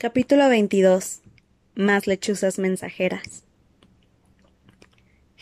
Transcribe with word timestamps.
Capítulo 0.00 0.48
22. 0.48 1.22
Más 1.74 2.06
lechuzas 2.06 2.60
mensajeras. 2.60 3.42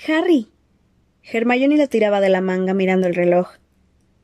Harry. 0.09 0.49
Hermione 1.23 1.77
le 1.77 1.89
tiraba 1.89 2.23
de 2.23 2.31
la 2.31 2.41
manga 2.41 2.73
mirando 2.73 3.07
el 3.07 3.15
reloj. 3.15 3.51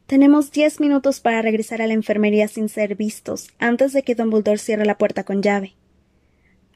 Tenemos 0.06 0.50
diez 0.50 0.80
minutos 0.80 1.20
para 1.20 1.42
regresar 1.42 1.82
a 1.82 1.86
la 1.86 1.92
enfermería 1.92 2.48
sin 2.48 2.70
ser 2.70 2.96
vistos, 2.96 3.50
antes 3.58 3.92
de 3.92 4.04
que 4.04 4.14
Dumbledore 4.14 4.56
cierre 4.56 4.86
la 4.86 4.96
puerta 4.96 5.22
con 5.24 5.42
llave. 5.42 5.74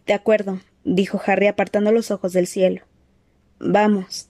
De 0.04 0.12
acuerdo, 0.12 0.61
dijo 0.84 1.18
Harry 1.25 1.46
apartando 1.46 1.93
los 1.93 2.11
ojos 2.11 2.34
del 2.34 2.46
cielo. 2.46 2.82
Vamos. 3.59 4.29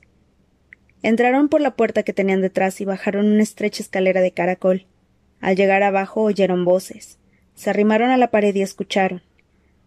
Entraron 1.02 1.48
por 1.48 1.60
la 1.60 1.74
puerta 1.74 2.04
que 2.04 2.12
tenían 2.12 2.42
detrás 2.42 2.80
y 2.80 2.84
bajaron 2.84 3.26
una 3.26 3.42
estrecha 3.42 3.82
escalera 3.82 4.20
de 4.20 4.30
caracol. 4.30 4.86
Al 5.40 5.56
llegar 5.56 5.82
abajo 5.82 6.22
oyeron 6.22 6.64
voces. 6.64 7.18
Se 7.56 7.70
arrimaron 7.70 8.10
a 8.10 8.18
la 8.18 8.30
pared 8.30 8.54
y 8.54 8.62
escucharon. 8.62 9.22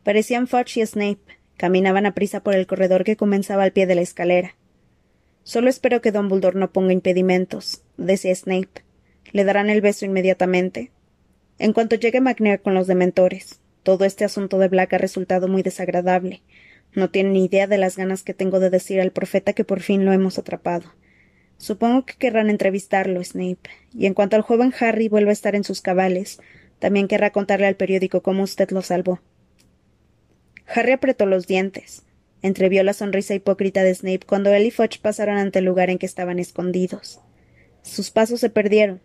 Parecían 0.04 0.48
Fudge 0.48 0.82
y 0.82 0.86
Snape. 0.86 1.22
Caminaban 1.56 2.06
a 2.06 2.14
prisa 2.14 2.42
por 2.42 2.56
el 2.56 2.68
corredor 2.68 3.04
que 3.04 3.16
comenzaba 3.16 3.64
al 3.64 3.72
pie 3.72 3.86
de 3.86 3.96
la 3.96 4.02
escalera. 4.02 4.56
Solo 5.44 5.70
espero 5.70 6.02
que 6.02 6.12
Dumbledore 6.12 6.60
no 6.60 6.72
ponga 6.72 6.94
impedimentos, 6.94 7.84
decía 7.98 8.36
Snape. 8.36 8.84
Le 9.32 9.44
darán 9.44 9.70
el 9.70 9.82
beso 9.82 10.06
inmediatamente. 10.06 10.92
En 11.60 11.74
cuanto 11.74 11.96
llegue 11.96 12.22
McNair 12.22 12.62
con 12.62 12.74
los 12.74 12.88
dementores. 12.88 13.60
Todo 13.84 14.04
este 14.06 14.26
asunto 14.26 14.58
de 14.58 14.68
Black 14.68 14.94
ha 14.94 14.98
resultado 14.98 15.48
muy 15.48 15.62
desagradable. 15.62 16.42
No 16.94 17.12
tiene 17.12 17.30
ni 17.30 17.46
idea 17.46 17.68
de 17.68 17.78
las 17.78 17.98
ganas 17.98 18.24
que 18.24 18.34
tengo 18.34 18.60
de 18.60 18.72
decir 18.72 19.00
al 19.00 19.12
profeta 19.12 19.54
que 19.54 19.64
por 19.64 19.82
fin 19.82 20.06
lo 20.06 20.12
hemos 20.12 20.40
atrapado. 20.40 20.94
Supongo 21.58 22.06
que 22.06 22.16
querrán 22.16 22.50
entrevistarlo, 22.50 23.24
Snape. 23.24 23.70
Y 23.94 24.08
en 24.08 24.14
cuanto 24.16 24.36
al 24.36 24.42
joven 24.42 24.74
Harry 24.80 25.08
vuelva 25.08 25.30
a 25.30 25.34
estar 25.34 25.56
en 25.56 25.64
sus 25.64 25.82
cabales, 25.82 26.40
también 26.80 27.08
querrá 27.08 27.32
contarle 27.32 27.68
al 27.68 27.76
periódico 27.76 28.22
cómo 28.22 28.44
usted 28.44 28.70
lo 28.72 28.82
salvó. 28.82 29.20
Harry 30.66 30.94
apretó 30.94 31.26
los 31.26 31.48
dientes. 31.48 32.04
Entrevió 32.42 32.84
la 32.84 32.94
sonrisa 32.94 33.34
hipócrita 33.34 33.84
de 33.84 33.94
Snape 33.94 34.26
cuando 34.26 34.54
él 34.54 34.66
y 34.66 34.72
Fudge 34.72 35.00
pasaron 35.02 35.38
ante 35.38 35.60
el 35.60 35.66
lugar 35.66 35.90
en 35.90 35.98
que 35.98 36.06
estaban 36.06 36.40
escondidos. 36.40 37.20
Sus 37.82 38.12
pasos 38.12 38.40
se 38.40 38.50
perdieron. 38.50 39.02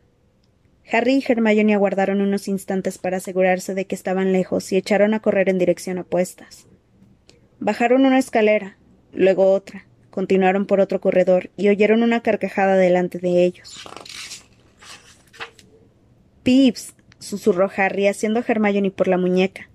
Harry 0.92 1.14
y 1.14 1.25
Hermione 1.27 1.75
aguardaron 1.75 2.20
unos 2.20 2.47
instantes 2.47 2.98
para 2.98 3.17
asegurarse 3.17 3.75
de 3.75 3.86
que 3.86 3.95
estaban 3.95 4.33
lejos 4.33 4.70
y 4.70 4.77
echaron 4.77 5.14
a 5.14 5.20
correr 5.20 5.48
en 5.48 5.58
dirección 5.58 5.98
opuestas. 5.98 6.67
Bajaron 7.58 8.05
una 8.05 8.19
escalera, 8.19 8.77
luego 9.12 9.50
otra, 9.50 9.86
continuaron 10.11 10.67
por 10.67 10.80
otro 10.80 11.00
corredor 11.00 11.50
y 11.56 11.69
oyeron 11.69 12.02
una 12.02 12.20
carcajada 12.20 12.77
delante 12.77 13.19
de 13.19 13.45
ellos. 13.45 13.83
Pips, 16.42 16.94
susurró 17.25 17.70
Harry, 17.77 18.06
haciendo 18.06 18.41
a 18.41 18.44
Hermione 18.47 18.92
por 18.92 19.08
la 19.08 19.19
muñeca. 19.19 19.69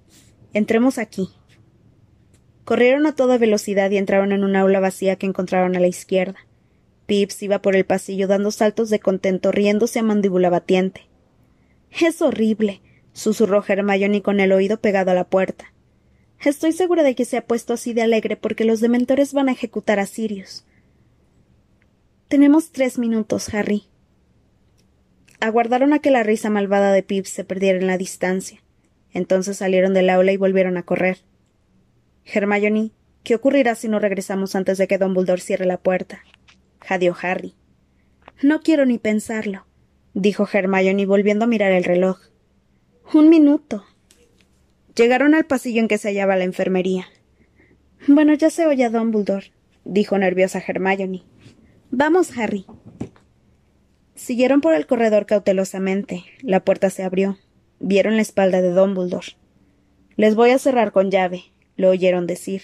Entremos 0.53 0.97
aquí. 0.97 1.29
Corrieron 2.63 3.05
a 3.05 3.15
toda 3.15 3.37
velocidad 3.37 3.91
y 3.91 3.97
entraron 3.97 4.31
en 4.31 4.43
un 4.43 4.55
aula 4.55 4.79
vacía 4.79 5.17
que 5.17 5.25
encontraron 5.25 5.75
a 5.75 5.79
la 5.79 5.87
izquierda. 5.87 6.39
Pips 7.05 7.43
iba 7.43 7.61
por 7.61 7.75
el 7.75 7.85
pasillo 7.85 8.27
dando 8.27 8.51
saltos 8.51 8.89
de 8.89 8.99
contento, 8.99 9.51
riéndose 9.51 9.99
a 9.99 10.03
mandíbula 10.03 10.49
batiente. 10.49 11.07
Es 11.99 12.21
horrible, 12.21 12.81
susurró 13.13 13.63
Hermione 13.67 14.21
con 14.21 14.39
el 14.39 14.51
oído 14.51 14.79
pegado 14.79 15.11
a 15.11 15.15
la 15.15 15.27
puerta. 15.27 15.73
Estoy 16.39 16.71
segura 16.71 17.03
de 17.03 17.15
que 17.15 17.25
se 17.25 17.37
ha 17.37 17.45
puesto 17.45 17.73
así 17.73 17.93
de 17.93 18.03
alegre 18.03 18.37
porque 18.37 18.63
los 18.63 18.79
dementores 18.79 19.33
van 19.33 19.49
a 19.49 19.51
ejecutar 19.51 19.99
a 19.99 20.05
Sirius. 20.05 20.63
Tenemos 22.29 22.71
tres 22.71 22.99
minutos, 22.99 23.53
Harry, 23.53 23.88
Aguardaron 25.39 25.93
a 25.93 25.99
que 25.99 26.11
la 26.11 26.23
risa 26.23 26.49
malvada 26.49 26.91
de 26.91 27.03
Pips 27.03 27.29
se 27.29 27.43
perdiera 27.45 27.79
en 27.79 27.87
la 27.87 27.97
distancia. 27.97 28.61
Entonces 29.11 29.57
salieron 29.57 29.93
del 29.93 30.09
aula 30.09 30.31
y 30.31 30.37
volvieron 30.37 30.77
a 30.77 30.83
correr. 30.83 31.19
Hermione, 32.25 32.91
¿qué 33.23 33.35
ocurrirá 33.35 33.75
si 33.75 33.87
no 33.87 33.99
regresamos 33.99 34.55
antes 34.55 34.77
de 34.77 34.87
que 34.87 34.97
Dumbledore 34.97 35.41
cierre 35.41 35.65
la 35.65 35.77
puerta? 35.77 36.19
jadeó 36.81 37.15
Harry. 37.21 37.55
No 38.41 38.61
quiero 38.61 38.85
ni 38.85 38.97
pensarlo, 38.97 39.65
dijo 40.13 40.47
Hermione 40.51 41.05
volviendo 41.05 41.45
a 41.45 41.47
mirar 41.47 41.71
el 41.71 41.83
reloj. 41.83 42.19
Un 43.13 43.29
minuto. 43.29 43.85
Llegaron 44.95 45.33
al 45.33 45.45
pasillo 45.45 45.79
en 45.79 45.87
que 45.87 45.97
se 45.97 46.09
hallaba 46.09 46.35
la 46.35 46.43
enfermería. 46.43 47.07
Bueno, 48.07 48.33
ya 48.33 48.49
se 48.49 48.65
oye 48.65 48.85
a 48.85 48.89
Dumbledore, 48.89 49.53
dijo 49.85 50.17
nerviosa 50.17 50.61
Hermione. 50.65 51.23
Vamos, 51.91 52.37
Harry. 52.37 52.65
Siguieron 54.19 54.59
por 54.59 54.73
el 54.73 54.85
corredor 54.85 55.25
cautelosamente. 55.25 56.25
La 56.41 56.59
puerta 56.59 56.89
se 56.89 57.03
abrió. 57.03 57.37
Vieron 57.79 58.17
la 58.17 58.21
espalda 58.21 58.61
de 58.61 58.71
Dumbledore. 58.71 59.37
Les 60.17 60.35
voy 60.35 60.49
a 60.49 60.59
cerrar 60.59 60.91
con 60.91 61.09
llave, 61.09 61.45
lo 61.77 61.89
oyeron 61.89 62.27
decir. 62.27 62.63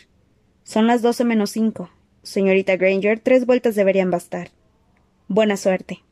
Son 0.65 0.85
las 0.85 1.01
doce 1.01 1.23
menos 1.23 1.51
cinco. 1.51 1.89
Señorita 2.23 2.75
Granger, 2.75 3.21
tres 3.21 3.45
vueltas 3.45 3.73
deberían 3.73 4.11
bastar. 4.11 4.49
Buena 5.29 5.55
suerte. 5.55 6.03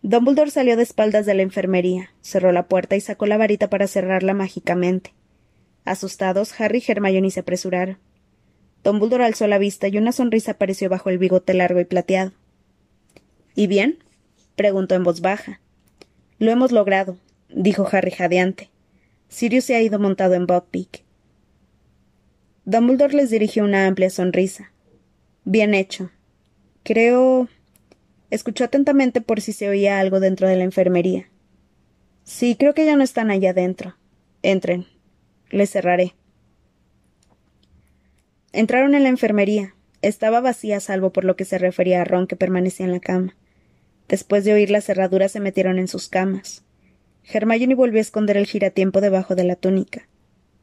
Dumbledore 0.00 0.50
salió 0.50 0.78
de 0.78 0.84
espaldas 0.84 1.26
de 1.26 1.34
la 1.34 1.42
enfermería, 1.42 2.10
cerró 2.22 2.50
la 2.50 2.66
puerta 2.66 2.96
y 2.96 3.02
sacó 3.02 3.26
la 3.26 3.36
varita 3.36 3.68
para 3.68 3.86
cerrarla 3.86 4.32
mágicamente. 4.32 5.12
Asustados, 5.84 6.58
Harry 6.58 6.82
y 6.84 6.90
Hermione 6.90 7.30
se 7.30 7.40
apresuraron. 7.40 7.98
Dumbledore 8.82 9.26
alzó 9.26 9.46
la 9.48 9.58
vista 9.58 9.86
y 9.88 9.98
una 9.98 10.12
sonrisa 10.12 10.52
apareció 10.52 10.88
bajo 10.88 11.10
el 11.10 11.18
bigote 11.18 11.52
largo 11.52 11.78
y 11.78 11.84
plateado. 11.84 12.32
¿Y 13.54 13.66
bien? 13.66 13.98
Preguntó 14.56 14.94
en 14.94 15.04
voz 15.04 15.20
baja. 15.20 15.60
Lo 16.38 16.50
hemos 16.50 16.72
logrado, 16.72 17.18
dijo 17.48 17.88
Harry 17.90 18.10
jadeante. 18.10 18.70
Sirius 19.28 19.64
se 19.64 19.74
ha 19.74 19.82
ido 19.82 19.98
montado 19.98 20.34
en 20.34 20.46
Buckbeak. 20.46 21.02
Dumbledore 22.64 23.14
les 23.14 23.30
dirigió 23.30 23.64
una 23.64 23.86
amplia 23.86 24.10
sonrisa. 24.10 24.72
Bien 25.44 25.74
hecho. 25.74 26.10
Creo. 26.82 27.48
Escuchó 28.30 28.64
atentamente 28.64 29.20
por 29.20 29.40
si 29.40 29.52
se 29.52 29.68
oía 29.68 30.00
algo 30.00 30.20
dentro 30.20 30.48
de 30.48 30.56
la 30.56 30.64
enfermería. 30.64 31.28
Sí, 32.24 32.56
creo 32.56 32.72
que 32.72 32.86
ya 32.86 32.96
no 32.96 33.04
están 33.04 33.30
allá 33.30 33.52
dentro. 33.52 33.96
Entren. 34.42 34.86
Les 35.50 35.70
cerraré. 35.70 36.14
Entraron 38.52 38.94
en 38.94 39.02
la 39.02 39.08
enfermería. 39.10 39.74
Estaba 40.00 40.40
vacía, 40.40 40.80
salvo 40.80 41.12
por 41.12 41.24
lo 41.24 41.36
que 41.36 41.44
se 41.44 41.58
refería 41.58 42.00
a 42.00 42.04
Ron, 42.04 42.26
que 42.26 42.36
permanecía 42.36 42.86
en 42.86 42.92
la 42.92 43.00
cama. 43.00 43.36
Después 44.08 44.44
de 44.44 44.52
oír 44.52 44.70
la 44.70 44.80
cerradura 44.80 45.28
se 45.28 45.40
metieron 45.40 45.78
en 45.78 45.88
sus 45.88 46.08
camas. 46.08 46.62
Hermione 47.24 47.74
volvió 47.74 47.98
a 47.98 48.02
esconder 48.02 48.36
el 48.36 48.46
giratiempo 48.46 49.00
debajo 49.00 49.34
de 49.34 49.44
la 49.44 49.56
túnica. 49.56 50.08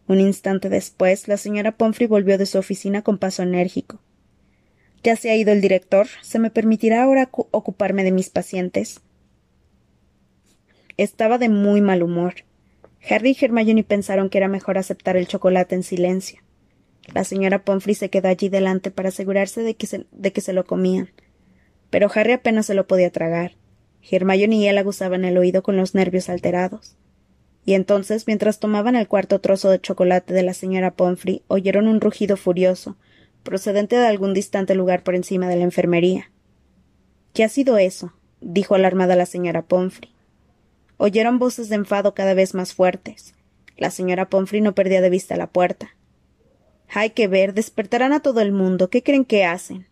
Un 0.07 0.19
instante 0.19 0.69
después, 0.69 1.27
la 1.27 1.37
señora 1.37 1.71
Pomfrey 1.71 2.07
volvió 2.07 2.37
de 2.37 2.45
su 2.45 2.57
oficina 2.57 3.01
con 3.01 3.17
paso 3.17 3.41
enérgico. 3.41 3.99
Ya 5.03 5.15
se 5.15 5.31
ha 5.31 5.35
ido 5.35 5.51
el 5.51 5.61
director. 5.61 6.07
¿Se 6.21 6.37
me 6.37 6.51
permitirá 6.51 7.01
ahora 7.01 7.29
ocuparme 7.31 8.03
de 8.03 8.11
mis 8.11 8.29
pacientes? 8.29 9.01
Estaba 10.97 11.39
de 11.39 11.49
muy 11.49 11.81
mal 11.81 12.03
humor. 12.03 12.35
Harry 13.09 13.35
y 13.39 13.43
Hermione 13.43 13.83
pensaron 13.83 14.29
que 14.29 14.37
era 14.37 14.47
mejor 14.47 14.77
aceptar 14.77 15.17
el 15.17 15.27
chocolate 15.27 15.73
en 15.73 15.81
silencio. 15.81 16.41
La 17.11 17.23
señora 17.23 17.63
Pomfrey 17.63 17.95
se 17.95 18.11
quedó 18.11 18.27
allí 18.27 18.49
delante 18.49 18.91
para 18.91 19.09
asegurarse 19.09 19.63
de 19.63 19.73
que 19.73 20.05
de 20.11 20.31
que 20.31 20.41
se 20.41 20.53
lo 20.53 20.65
comían 20.65 21.09
pero 21.91 22.09
Harry 22.15 22.31
apenas 22.31 22.65
se 22.65 22.73
lo 22.73 22.87
podía 22.87 23.11
tragar. 23.11 23.51
Hermione 24.09 24.55
y 24.55 24.67
él 24.67 24.79
aguzaban 24.79 25.25
el 25.25 25.37
oído 25.37 25.61
con 25.61 25.77
los 25.77 25.93
nervios 25.93 26.29
alterados. 26.29 26.95
Y 27.63 27.75
entonces, 27.75 28.25
mientras 28.25 28.59
tomaban 28.59 28.95
el 28.95 29.07
cuarto 29.07 29.39
trozo 29.39 29.69
de 29.69 29.79
chocolate 29.79 30.33
de 30.33 30.41
la 30.41 30.55
señora 30.55 30.95
Pomfrey, 30.95 31.43
oyeron 31.47 31.87
un 31.87 32.01
rugido 32.01 32.37
furioso, 32.37 32.97
procedente 33.43 33.95
de 33.97 34.07
algún 34.07 34.33
distante 34.33 34.73
lugar 34.73 35.03
por 35.03 35.13
encima 35.13 35.47
de 35.47 35.57
la 35.57 35.63
enfermería. 35.63 36.31
¿Qué 37.33 37.43
ha 37.43 37.49
sido 37.49 37.77
eso? 37.77 38.13
dijo 38.39 38.73
alarmada 38.73 39.15
la 39.15 39.27
señora 39.27 39.61
Pomfrey. 39.61 40.11
Oyeron 40.97 41.37
voces 41.37 41.69
de 41.69 41.75
enfado 41.75 42.15
cada 42.15 42.33
vez 42.33 42.55
más 42.55 42.73
fuertes. 42.73 43.35
La 43.77 43.91
señora 43.91 44.29
Pomfrey 44.29 44.61
no 44.61 44.73
perdía 44.73 45.01
de 45.01 45.09
vista 45.09 45.35
la 45.35 45.47
puerta. 45.47 45.95
Hay 46.89 47.11
que 47.11 47.27
ver, 47.27 47.53
despertarán 47.53 48.13
a 48.13 48.21
todo 48.21 48.41
el 48.41 48.51
mundo. 48.51 48.89
¿Qué 48.89 49.03
creen 49.03 49.25
que 49.25 49.45
hacen? 49.45 49.87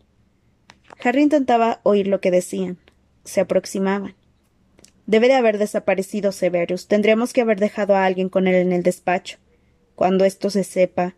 Harry 1.02 1.22
intentaba 1.22 1.80
oír 1.82 2.06
lo 2.06 2.20
que 2.20 2.30
decían. 2.30 2.78
Se 3.24 3.40
aproximaban. 3.40 4.14
Debe 5.06 5.28
de 5.28 5.34
haber 5.34 5.58
desaparecido 5.58 6.32
Severus. 6.32 6.86
Tendríamos 6.86 7.32
que 7.32 7.40
haber 7.40 7.58
dejado 7.58 7.96
a 7.96 8.04
alguien 8.04 8.28
con 8.28 8.46
él 8.46 8.54
en 8.54 8.72
el 8.72 8.82
despacho. 8.82 9.38
Cuando 9.94 10.24
esto 10.24 10.50
se 10.50 10.64
sepa. 10.64 11.14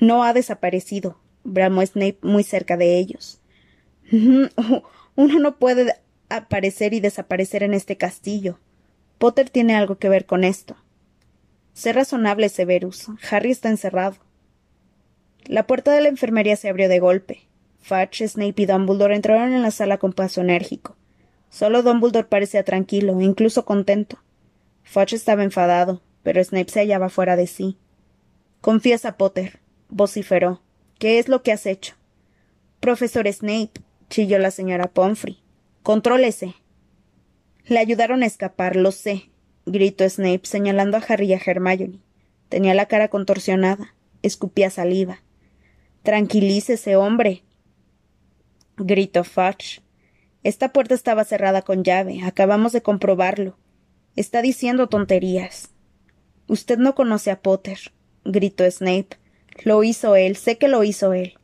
No 0.00 0.24
ha 0.24 0.32
desaparecido. 0.32 1.18
bramó 1.44 1.84
Snape 1.84 2.18
muy 2.22 2.44
cerca 2.44 2.76
de 2.76 2.98
ellos. 2.98 3.40
Uno 4.10 5.38
no 5.38 5.58
puede 5.58 5.94
aparecer 6.28 6.94
y 6.94 7.00
desaparecer 7.00 7.62
en 7.62 7.74
este 7.74 7.96
castillo. 7.96 8.58
Potter 9.18 9.50
tiene 9.50 9.74
algo 9.74 9.98
que 9.98 10.08
ver 10.08 10.26
con 10.26 10.44
esto. 10.44 10.76
Sé 11.72 11.92
razonable, 11.92 12.48
Severus. 12.48 13.06
Harry 13.30 13.50
está 13.50 13.68
encerrado. 13.68 14.16
La 15.44 15.66
puerta 15.66 15.92
de 15.92 16.00
la 16.00 16.08
enfermería 16.08 16.56
se 16.56 16.68
abrió 16.68 16.88
de 16.88 16.98
golpe. 16.98 17.45
Fudge, 17.86 18.26
Snape 18.26 18.62
y 18.62 18.66
Dumbledore 18.66 19.14
entraron 19.14 19.52
en 19.52 19.62
la 19.62 19.70
sala 19.70 19.98
con 19.98 20.12
paso 20.12 20.40
enérgico. 20.40 20.96
Solo 21.50 21.84
Dumbledore 21.84 22.26
parecía 22.26 22.64
tranquilo, 22.64 23.20
e 23.20 23.24
incluso 23.24 23.64
contento. 23.64 24.18
Fudge 24.82 25.12
estaba 25.12 25.44
enfadado, 25.44 26.02
pero 26.24 26.42
Snape 26.42 26.68
se 26.68 26.80
hallaba 26.80 27.10
fuera 27.10 27.36
de 27.36 27.46
sí. 27.46 27.78
Confiesa, 28.60 29.16
Potter, 29.16 29.60
vociferó. 29.88 30.60
¿Qué 30.98 31.20
es 31.20 31.28
lo 31.28 31.44
que 31.44 31.52
has 31.52 31.64
hecho? 31.64 31.94
Profesor 32.80 33.32
Snape, 33.32 33.80
chilló 34.10 34.40
la 34.40 34.50
señora 34.50 34.88
Pomfrey. 34.88 35.38
Contrólese. 35.84 36.56
Le 37.66 37.78
ayudaron 37.78 38.24
a 38.24 38.26
escapar, 38.26 38.74
lo 38.74 38.90
sé, 38.90 39.30
gritó 39.64 40.08
Snape, 40.10 40.42
señalando 40.42 40.96
a 40.96 41.04
Harry 41.08 41.26
y 41.26 41.34
a 41.34 41.40
Hermione. 41.44 42.00
Tenía 42.48 42.74
la 42.74 42.86
cara 42.86 43.06
contorsionada, 43.06 43.94
escupía 44.22 44.70
saliva. 44.70 45.20
Tranquilícese, 46.02 46.96
hombre, 46.96 47.44
gritó 48.76 49.24
Fudge. 49.24 49.82
Esta 50.42 50.72
puerta 50.72 50.94
estaba 50.94 51.24
cerrada 51.24 51.62
con 51.62 51.82
llave. 51.82 52.22
Acabamos 52.22 52.72
de 52.72 52.82
comprobarlo. 52.82 53.56
Está 54.14 54.42
diciendo 54.42 54.88
tonterías. 54.88 55.70
Usted 56.48 56.78
no 56.78 56.94
conoce 56.94 57.30
a 57.30 57.40
Potter, 57.40 57.78
gritó 58.24 58.70
Snape. 58.70 59.18
Lo 59.64 59.82
hizo 59.82 60.16
él, 60.16 60.36
sé 60.36 60.58
que 60.58 60.68
lo 60.68 60.84
hizo 60.84 61.12
él. 61.12 61.34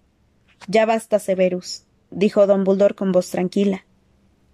Ya 0.69 0.87
basta, 0.87 1.19
Severus, 1.19 1.85
dijo 2.11 2.47
Dumbledore 2.47 2.95
con 2.95 3.11
voz 3.11 3.31
tranquila. 3.31 3.85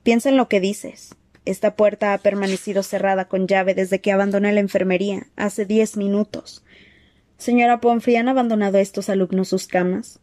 Piensa 0.02 0.30
en 0.30 0.36
lo 0.36 0.48
que 0.48 0.60
dices. 0.60 1.14
Esta 1.44 1.76
puerta 1.76 2.14
ha 2.14 2.18
permanecido 2.18 2.82
cerrada 2.82 3.26
con 3.26 3.46
llave 3.46 3.74
desde 3.74 4.00
que 4.00 4.12
abandoné 4.12 4.52
la 4.52 4.60
enfermería, 4.60 5.28
hace 5.36 5.64
diez 5.66 5.96
minutos. 5.96 6.64
Señora 7.36 7.80
Pomfrey, 7.80 8.16
¿han 8.16 8.28
abandonado 8.28 8.78
estos 8.78 9.08
alumnos 9.08 9.48
sus 9.48 9.66
camas? 9.66 10.20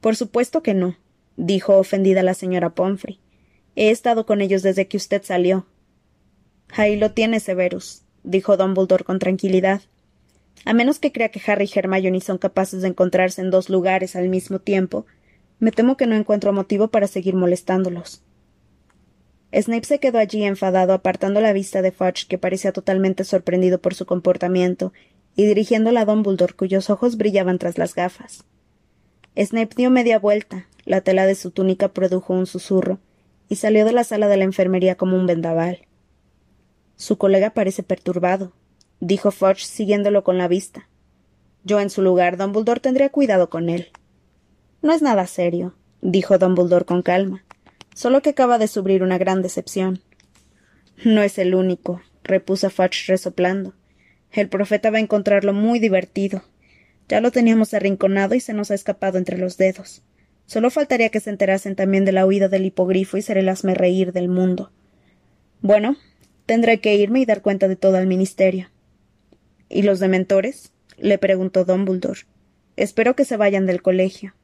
Por 0.00 0.16
supuesto 0.16 0.62
que 0.62 0.74
no, 0.74 0.96
dijo 1.38 1.78
ofendida 1.78 2.22
la 2.22 2.34
señora 2.34 2.74
Pomfrey. 2.74 3.20
He 3.76 3.90
estado 3.90 4.26
con 4.26 4.42
ellos 4.42 4.62
desde 4.62 4.88
que 4.88 4.98
usted 4.98 5.22
salió. 5.22 5.66
Ahí 6.70 6.96
lo 6.96 7.12
tiene, 7.12 7.40
Severus, 7.40 8.02
dijo 8.24 8.56
Dumbledore 8.58 9.04
con 9.04 9.18
tranquilidad. 9.18 9.80
A 10.64 10.74
menos 10.74 10.98
que 10.98 11.12
crea 11.12 11.30
que 11.30 11.40
Harry 11.46 11.70
y 11.72 11.78
Hermione 11.78 12.20
son 12.20 12.38
capaces 12.38 12.82
de 12.82 12.88
encontrarse 12.88 13.40
en 13.40 13.50
dos 13.50 13.70
lugares 13.70 14.16
al 14.16 14.28
mismo 14.28 14.58
tiempo, 14.58 15.06
me 15.60 15.70
temo 15.72 15.96
que 15.96 16.06
no 16.06 16.16
encuentro 16.16 16.52
motivo 16.52 16.88
para 16.88 17.06
seguir 17.06 17.34
molestándolos. 17.34 18.22
Snape 19.52 19.84
se 19.84 19.98
quedó 19.98 20.18
allí 20.18 20.44
enfadado, 20.44 20.92
apartando 20.92 21.40
la 21.40 21.52
vista 21.52 21.80
de 21.80 21.90
Fudge, 21.90 22.26
que 22.28 22.36
parecía 22.36 22.72
totalmente 22.72 23.24
sorprendido 23.24 23.80
por 23.80 23.94
su 23.94 24.04
comportamiento, 24.04 24.92
y 25.36 25.46
dirigiéndola 25.46 26.02
a 26.02 26.04
Dumbledore, 26.04 26.54
cuyos 26.54 26.90
ojos 26.90 27.16
brillaban 27.16 27.58
tras 27.58 27.78
las 27.78 27.94
gafas. 27.94 28.44
Snape 29.36 29.74
dio 29.76 29.90
media 29.90 30.18
vuelta, 30.18 30.67
la 30.88 31.02
tela 31.02 31.26
de 31.26 31.34
su 31.34 31.50
túnica 31.50 31.88
produjo 31.88 32.32
un 32.32 32.46
susurro, 32.46 32.98
y 33.50 33.56
salió 33.56 33.84
de 33.84 33.92
la 33.92 34.04
sala 34.04 34.26
de 34.26 34.38
la 34.38 34.44
enfermería 34.44 34.94
como 34.94 35.16
un 35.16 35.26
vendaval. 35.26 35.86
Su 36.96 37.18
colega 37.18 37.50
parece 37.50 37.82
perturbado, 37.82 38.52
dijo 38.98 39.30
Fudge 39.30 39.66
siguiéndolo 39.66 40.24
con 40.24 40.38
la 40.38 40.48
vista. 40.48 40.88
Yo 41.62 41.78
en 41.80 41.90
su 41.90 42.00
lugar, 42.00 42.38
Dumbledore 42.38 42.80
tendría 42.80 43.10
cuidado 43.10 43.50
con 43.50 43.68
él. 43.68 43.88
No 44.80 44.94
es 44.94 45.02
nada 45.02 45.26
serio, 45.26 45.74
dijo 46.00 46.38
Dumbledore 46.38 46.86
con 46.86 47.02
calma, 47.02 47.44
solo 47.94 48.22
que 48.22 48.30
acaba 48.30 48.56
de 48.56 48.66
sufrir 48.66 49.02
una 49.02 49.18
gran 49.18 49.42
decepción. 49.42 50.00
No 51.04 51.22
es 51.22 51.36
el 51.36 51.54
único, 51.54 52.00
repuso 52.24 52.70
Fudge 52.70 53.08
resoplando. 53.08 53.74
El 54.32 54.48
profeta 54.48 54.90
va 54.90 54.96
a 54.96 55.02
encontrarlo 55.02 55.52
muy 55.52 55.80
divertido. 55.80 56.42
Ya 57.10 57.20
lo 57.20 57.30
teníamos 57.30 57.74
arrinconado 57.74 58.34
y 58.34 58.40
se 58.40 58.54
nos 58.54 58.70
ha 58.70 58.74
escapado 58.74 59.18
entre 59.18 59.36
los 59.36 59.58
dedos. 59.58 60.02
Solo 60.48 60.70
faltaría 60.70 61.10
que 61.10 61.20
se 61.20 61.28
enterasen 61.28 61.76
también 61.76 62.06
de 62.06 62.12
la 62.12 62.24
huida 62.24 62.48
del 62.48 62.64
hipogrifo 62.64 63.18
y 63.18 63.22
seré 63.22 63.40
el 63.40 63.50
asme 63.50 63.74
reír 63.74 64.14
del 64.14 64.30
mundo. 64.30 64.72
Bueno, 65.60 65.98
tendré 66.46 66.80
que 66.80 66.94
irme 66.94 67.20
y 67.20 67.26
dar 67.26 67.42
cuenta 67.42 67.68
de 67.68 67.76
todo 67.76 67.98
al 67.98 68.06
ministerio. 68.06 68.70
¿Y 69.68 69.82
los 69.82 70.00
dementores? 70.00 70.72
le 70.96 71.18
preguntó 71.18 71.66
Dumbledore. 71.66 72.20
Espero 72.76 73.14
que 73.14 73.26
se 73.26 73.36
vayan 73.36 73.66
del 73.66 73.82
colegio. 73.82 74.34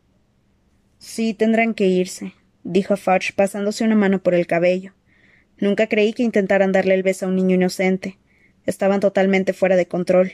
Sí, 0.98 1.32
tendrán 1.32 1.72
que 1.72 1.86
irse, 1.86 2.34
dijo 2.64 2.98
Fudge 2.98 3.32
pasándose 3.34 3.82
una 3.82 3.96
mano 3.96 4.22
por 4.22 4.34
el 4.34 4.46
cabello. 4.46 4.92
Nunca 5.58 5.86
creí 5.86 6.12
que 6.12 6.22
intentaran 6.22 6.70
darle 6.70 6.96
el 6.96 7.02
beso 7.02 7.24
a 7.24 7.28
un 7.30 7.36
niño 7.36 7.54
inocente. 7.54 8.18
Estaban 8.66 9.00
totalmente 9.00 9.54
fuera 9.54 9.76
de 9.76 9.88
control. 9.88 10.32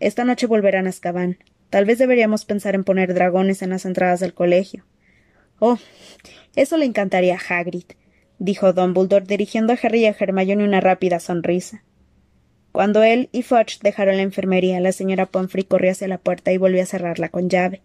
Esta 0.00 0.24
noche 0.24 0.48
volverán 0.48 0.88
a 0.88 0.90
Azkaban. 0.90 1.38
Tal 1.70 1.84
vez 1.84 1.98
deberíamos 1.98 2.44
pensar 2.44 2.74
en 2.74 2.82
poner 2.82 3.14
dragones 3.14 3.62
en 3.62 3.70
las 3.70 3.84
entradas 3.84 4.18
del 4.18 4.34
colegio. 4.34 4.84
Oh, 5.58 5.78
eso 6.54 6.76
le 6.76 6.84
encantaría 6.84 7.36
a 7.36 7.58
Hagrid, 7.58 7.84
dijo 8.38 8.72
Dumbledore 8.72 9.24
dirigiendo 9.24 9.72
a 9.72 9.78
Harry 9.82 10.00
y 10.00 10.06
a 10.06 10.16
Hermione 10.18 10.64
una 10.64 10.80
rápida 10.80 11.20
sonrisa. 11.20 11.82
Cuando 12.72 13.02
él 13.02 13.30
y 13.32 13.42
Fudge 13.42 13.78
dejaron 13.80 14.16
la 14.16 14.22
enfermería, 14.22 14.80
la 14.80 14.92
señora 14.92 15.24
Pomfrey 15.24 15.64
corrió 15.64 15.92
hacia 15.92 16.08
la 16.08 16.18
puerta 16.18 16.52
y 16.52 16.58
volvió 16.58 16.82
a 16.82 16.86
cerrarla 16.86 17.30
con 17.30 17.48
llave. 17.48 17.80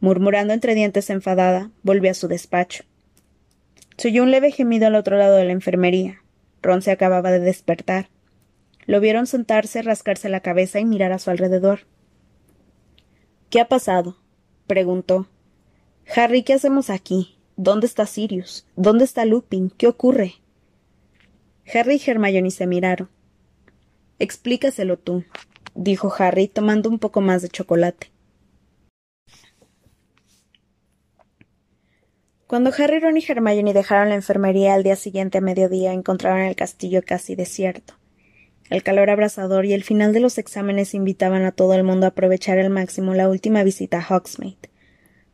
Murmurando 0.00 0.52
entre 0.52 0.74
dientes 0.74 1.08
enfadada, 1.08 1.70
volvió 1.82 2.10
a 2.10 2.14
su 2.14 2.28
despacho. 2.28 2.84
Se 3.96 4.08
oyó 4.08 4.22
un 4.22 4.30
leve 4.30 4.52
gemido 4.52 4.86
al 4.86 4.96
otro 4.96 5.16
lado 5.16 5.36
de 5.36 5.44
la 5.44 5.52
enfermería. 5.52 6.22
Ron 6.60 6.82
se 6.82 6.90
acababa 6.90 7.30
de 7.30 7.40
despertar. 7.40 8.10
Lo 8.84 9.00
vieron 9.00 9.26
sentarse, 9.26 9.80
rascarse 9.80 10.28
la 10.28 10.40
cabeza 10.40 10.78
y 10.78 10.84
mirar 10.84 11.12
a 11.12 11.18
su 11.18 11.30
alrededor. 11.30 11.80
¿Qué 13.48 13.60
ha 13.60 13.68
pasado? 13.68 14.18
preguntó. 14.66 15.26
Harry, 16.16 16.42
¿qué 16.42 16.54
hacemos 16.54 16.88
aquí? 16.88 17.36
¿Dónde 17.56 17.86
está 17.86 18.06
Sirius? 18.06 18.66
¿Dónde 18.76 19.04
está 19.04 19.26
Lupin? 19.26 19.68
¿Qué 19.68 19.86
ocurre? 19.86 20.36
Harry 21.72 22.00
y 22.02 22.10
Hermione 22.10 22.50
se 22.50 22.66
miraron. 22.66 23.10
Explícaselo 24.18 24.98
tú, 24.98 25.24
dijo 25.74 26.12
Harry, 26.18 26.48
tomando 26.48 26.88
un 26.88 26.98
poco 26.98 27.20
más 27.20 27.42
de 27.42 27.50
chocolate. 27.50 28.10
Cuando 32.46 32.72
Harry, 32.78 33.00
Ron 33.00 33.18
y 33.18 33.24
Hermione 33.28 33.74
dejaron 33.74 34.08
la 34.08 34.14
enfermería 34.14 34.72
al 34.72 34.82
día 34.82 34.96
siguiente 34.96 35.38
a 35.38 35.42
mediodía, 35.42 35.92
encontraron 35.92 36.40
el 36.40 36.56
castillo 36.56 37.02
casi 37.04 37.34
desierto. 37.34 37.94
El 38.70 38.82
calor 38.82 39.10
abrasador 39.10 39.66
y 39.66 39.74
el 39.74 39.84
final 39.84 40.14
de 40.14 40.20
los 40.20 40.38
exámenes 40.38 40.94
invitaban 40.94 41.44
a 41.44 41.52
todo 41.52 41.74
el 41.74 41.84
mundo 41.84 42.06
a 42.06 42.10
aprovechar 42.10 42.58
al 42.58 42.70
máximo 42.70 43.12
la 43.12 43.28
última 43.28 43.62
visita 43.62 43.98
a 43.98 44.16
Hogsmeade. 44.16 44.70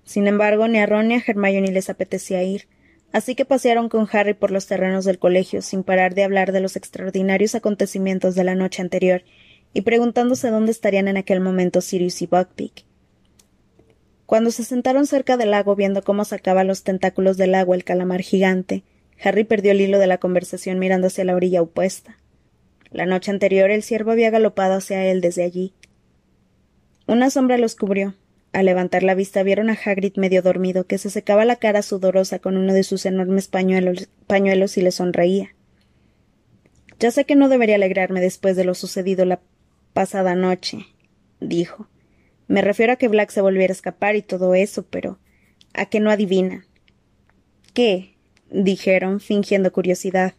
Sin 0.05 0.27
embargo, 0.27 0.69
ni 0.69 0.79
a 0.79 0.87
Ron 0.87 1.09
ni 1.09 1.15
a 1.15 1.23
Hermione 1.27 1.73
les 1.73 1.91
apetecía 1.91 2.43
ir, 2.43 2.69
así 3.12 3.35
que 3.35 3.45
pasearon 3.45 3.89
con 3.89 4.09
Harry 4.12 4.35
por 4.35 4.51
los 4.51 4.67
terrenos 4.67 5.05
del 5.05 5.19
colegio 5.19 5.62
sin 5.62 5.83
parar 5.83 6.15
de 6.15 6.25
hablar 6.25 6.53
de 6.53 6.61
los 6.61 6.77
extraordinarios 6.77 7.55
acontecimientos 7.55 8.34
de 8.34 8.44
la 8.44 8.55
noche 8.55 8.82
anterior 8.82 9.23
y 9.73 9.81
preguntándose 9.82 10.51
dónde 10.51 10.73
estarían 10.73 11.08
en 11.08 11.17
aquel 11.17 11.41
momento 11.41 11.81
Sirius 11.81 12.23
y 12.23 12.27
Buckbeak. 12.27 12.84
Cuando 14.27 14.51
se 14.51 14.65
sentaron 14.65 15.06
cerca 15.06 15.37
del 15.37 15.51
lago 15.51 15.77
viendo 15.77 16.03
cómo 16.03 16.25
sacaba 16.25 16.65
los 16.65 16.82
tentáculos 16.82 17.37
del 17.37 17.55
agua 17.55 17.77
el 17.77 17.84
calamar 17.84 18.23
gigante, 18.23 18.84
Harry 19.23 19.44
perdió 19.44 19.73
el 19.73 19.81
hilo 19.81 19.99
de 19.99 20.06
la 20.06 20.19
conversación 20.19 20.79
mirando 20.79 21.08
hacia 21.08 21.25
la 21.25 21.34
orilla 21.34 21.63
opuesta. 21.63 22.19
La 22.91 23.06
noche 23.06 23.31
anterior 23.31 23.70
el 23.70 23.82
ciervo 23.82 24.13
había 24.13 24.31
galopado 24.31 24.75
hacia 24.75 25.05
él 25.05 25.20
desde 25.20 25.44
allí. 25.44 25.75
Una 27.06 27.29
sombra 27.31 27.58
los 27.58 27.75
cubrió, 27.75 28.15
al 28.55 28.67
levantar 28.67 29.03
la 29.03 29.17
vista 29.17 29.43
vieron 29.43 29.69
a 29.69 29.73
Hagrid 29.84 30.17
medio 30.17 30.41
dormido, 30.41 30.87
que 30.87 30.96
se 30.96 31.11
secaba 31.11 31.44
la 31.44 31.56
cara 31.56 31.82
sudorosa 31.82 32.39
con 32.39 32.56
uno 32.56 32.73
de 32.73 32.84
sus 32.84 33.05
enormes 33.05 33.49
pañuelos, 33.49 34.77
y 34.77 34.81
le 34.81 34.91
sonreía. 34.93 35.56
Ya 37.01 37.11
sé 37.11 37.25
que 37.25 37.34
no 37.34 37.49
debería 37.49 37.75
alegrarme 37.75 38.20
después 38.20 38.55
de 38.55 38.65
lo 38.65 38.75
sucedido 38.75 39.25
la 39.25 39.41
pasada 39.93 40.37
noche, 40.37 40.87
dijo. 41.41 41.89
Me 42.46 42.63
refiero 42.63 42.93
a 42.93 42.96
que 42.96 43.08
Black 43.08 43.31
se 43.31 43.41
volviera 43.41 43.73
a 43.73 43.75
escapar 43.75 44.15
y 44.15 44.23
todo 44.23 44.55
eso, 44.55 44.87
pero 44.89 45.19
a 45.73 45.87
que 45.87 45.99
no 45.99 46.11
adivinan. 46.11 46.65
¿Qué? 47.73 48.15
dijeron, 48.51 49.19
fingiendo 49.19 49.73
curiosidad. 49.73 50.34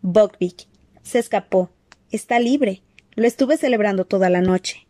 Buckbeak. 0.00 0.68
Se 1.02 1.18
escapó. 1.18 1.70
Está 2.10 2.38
libre. 2.40 2.82
Lo 3.14 3.26
estuve 3.26 3.58
celebrando 3.58 4.06
toda 4.06 4.30
la 4.30 4.40
noche. 4.40 4.85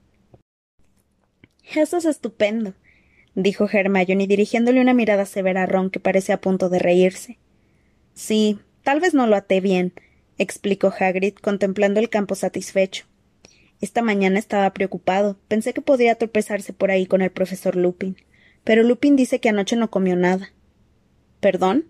Eso 1.75 1.97
es 1.97 2.05
estupendo, 2.05 2.75
dijo 3.35 3.69
Hermione 3.71 4.27
dirigiéndole 4.27 4.81
una 4.81 4.95
mirada 4.95 5.27
severa 5.27 5.65
a 5.65 5.67
Ron 5.67 5.91
que 5.91 6.01
parece 6.01 6.33
a 6.33 6.41
punto 6.41 6.69
de 6.69 6.79
reírse. 6.79 7.39
Sí, 8.15 8.59
tal 8.83 9.01
vez 9.01 9.15
no 9.15 9.27
lo 9.27 9.37
até 9.37 9.61
bien, 9.61 9.93
explicó 10.39 10.93
Hagrid, 10.99 11.35
contemplando 11.35 12.01
el 12.01 12.09
campo 12.09 12.35
satisfecho. 12.35 13.07
Esta 13.81 14.01
mañana 14.01 14.39
estaba 14.39 14.73
preocupado. 14.73 15.37
Pensé 15.49 15.75
que 15.75 15.83
podría 15.83 16.15
tropezarse 16.15 16.73
por 16.73 16.91
ahí 16.91 17.07
con 17.07 17.21
el 17.21 17.31
profesor 17.31 17.77
Lupin. 17.77 18.17
Pero 18.65 18.83
Lupin 18.83 19.17
dice 19.17 19.39
que 19.39 19.51
anoche 19.51 19.77
no 19.77 19.91
comió 19.91 20.17
nada. 20.17 20.53
¿Perdón? 21.41 21.87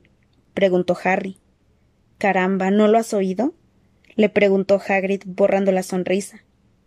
preguntó 0.52 0.96
Harry. 1.04 1.38
Caramba, 2.18 2.70
¿no 2.70 2.88
lo 2.88 2.98
has 2.98 3.14
oído? 3.14 3.54
le 4.16 4.28
preguntó 4.30 4.80
Hagrid, 4.86 5.22
borrando 5.26 5.70
la 5.70 5.82
sonrisa. 5.82 6.42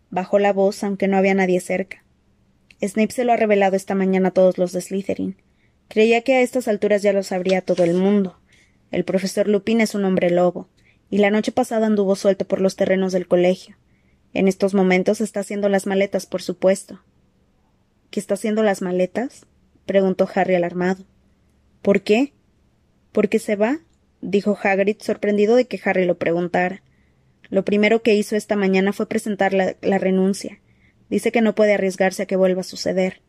Bajó 0.09 0.39
la 0.39 0.51
voz, 0.51 0.83
aunque 0.83 1.07
no 1.07 1.15
había 1.15 1.35
nadie 1.35 1.59
cerca. 1.59 2.03
Snape 2.81 3.11
se 3.11 3.23
lo 3.23 3.33
ha 3.33 3.37
revelado 3.37 3.75
esta 3.75 3.95
mañana 3.95 4.29
a 4.29 4.31
todos 4.31 4.57
los 4.57 4.71
de 4.71 4.81
Slytherin. 4.81 5.35
Creía 5.89 6.21
que 6.21 6.35
a 6.35 6.41
estas 6.41 6.67
alturas 6.67 7.01
ya 7.01 7.13
lo 7.13 7.23
sabría 7.23 7.61
todo 7.61 7.83
el 7.83 7.93
mundo. 7.93 8.39
El 8.91 9.03
profesor 9.03 9.47
Lupin 9.47 9.81
es 9.81 9.95
un 9.95 10.05
hombre 10.05 10.29
lobo, 10.29 10.69
y 11.09 11.17
la 11.17 11.31
noche 11.31 11.51
pasada 11.51 11.87
anduvo 11.87 12.15
suelto 12.15 12.47
por 12.47 12.61
los 12.61 12.75
terrenos 12.75 13.11
del 13.11 13.27
colegio. 13.27 13.75
En 14.33 14.47
estos 14.47 14.73
momentos 14.73 15.21
está 15.21 15.39
haciendo 15.39 15.69
las 15.69 15.87
maletas, 15.87 16.25
por 16.25 16.41
supuesto. 16.41 17.01
¿Que 18.11 18.19
está 18.19 18.35
haciendo 18.35 18.63
las 18.63 18.81
maletas? 18.81 19.45
preguntó 19.85 20.29
Harry 20.33 20.55
alarmado. 20.55 21.03
¿Por 21.81 22.01
qué? 22.01 22.33
¿Por 23.11 23.29
qué 23.29 23.39
se 23.39 23.55
va? 23.55 23.79
dijo 24.21 24.57
Hagrid, 24.61 24.97
sorprendido 24.99 25.55
de 25.55 25.65
que 25.65 25.79
Harry 25.83 26.05
lo 26.05 26.17
preguntara. 26.17 26.83
Lo 27.49 27.65
primero 27.65 28.03
que 28.03 28.15
hizo 28.15 28.35
esta 28.35 28.55
mañana 28.55 28.93
fue 28.93 29.07
presentar 29.07 29.53
la, 29.53 29.75
la 29.81 29.97
renuncia. 29.97 30.59
Dice 31.09 31.31
que 31.31 31.41
no 31.41 31.55
puede 31.55 31.73
arriesgarse 31.73 32.23
a 32.23 32.25
que 32.25 32.35
vuelva 32.35 32.61
a 32.61 32.65
suceder. 32.65 33.21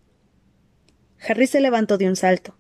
Harry 1.26 1.46
se 1.46 1.60
levantó 1.60 1.98
de 1.98 2.08
un 2.08 2.16
salto. 2.16 2.56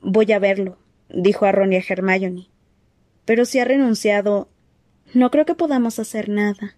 Voy 0.00 0.30
a 0.32 0.38
verlo, 0.38 0.78
dijo 1.08 1.46
a 1.46 1.52
Ron 1.52 1.72
y 1.72 1.76
a 1.76 1.84
Hermione. 1.86 2.48
Pero 3.24 3.44
si 3.44 3.58
ha 3.58 3.64
renunciado. 3.64 4.48
No 5.14 5.30
creo 5.30 5.46
que 5.46 5.54
podamos 5.54 5.98
hacer 5.98 6.28
nada. 6.28 6.76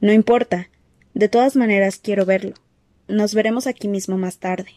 No 0.00 0.12
importa. 0.12 0.68
De 1.14 1.28
todas 1.28 1.56
maneras 1.56 1.98
quiero 2.02 2.26
verlo. 2.26 2.54
Nos 3.08 3.34
veremos 3.34 3.66
aquí 3.66 3.88
mismo 3.88 4.18
más 4.18 4.38
tarde. 4.38 4.70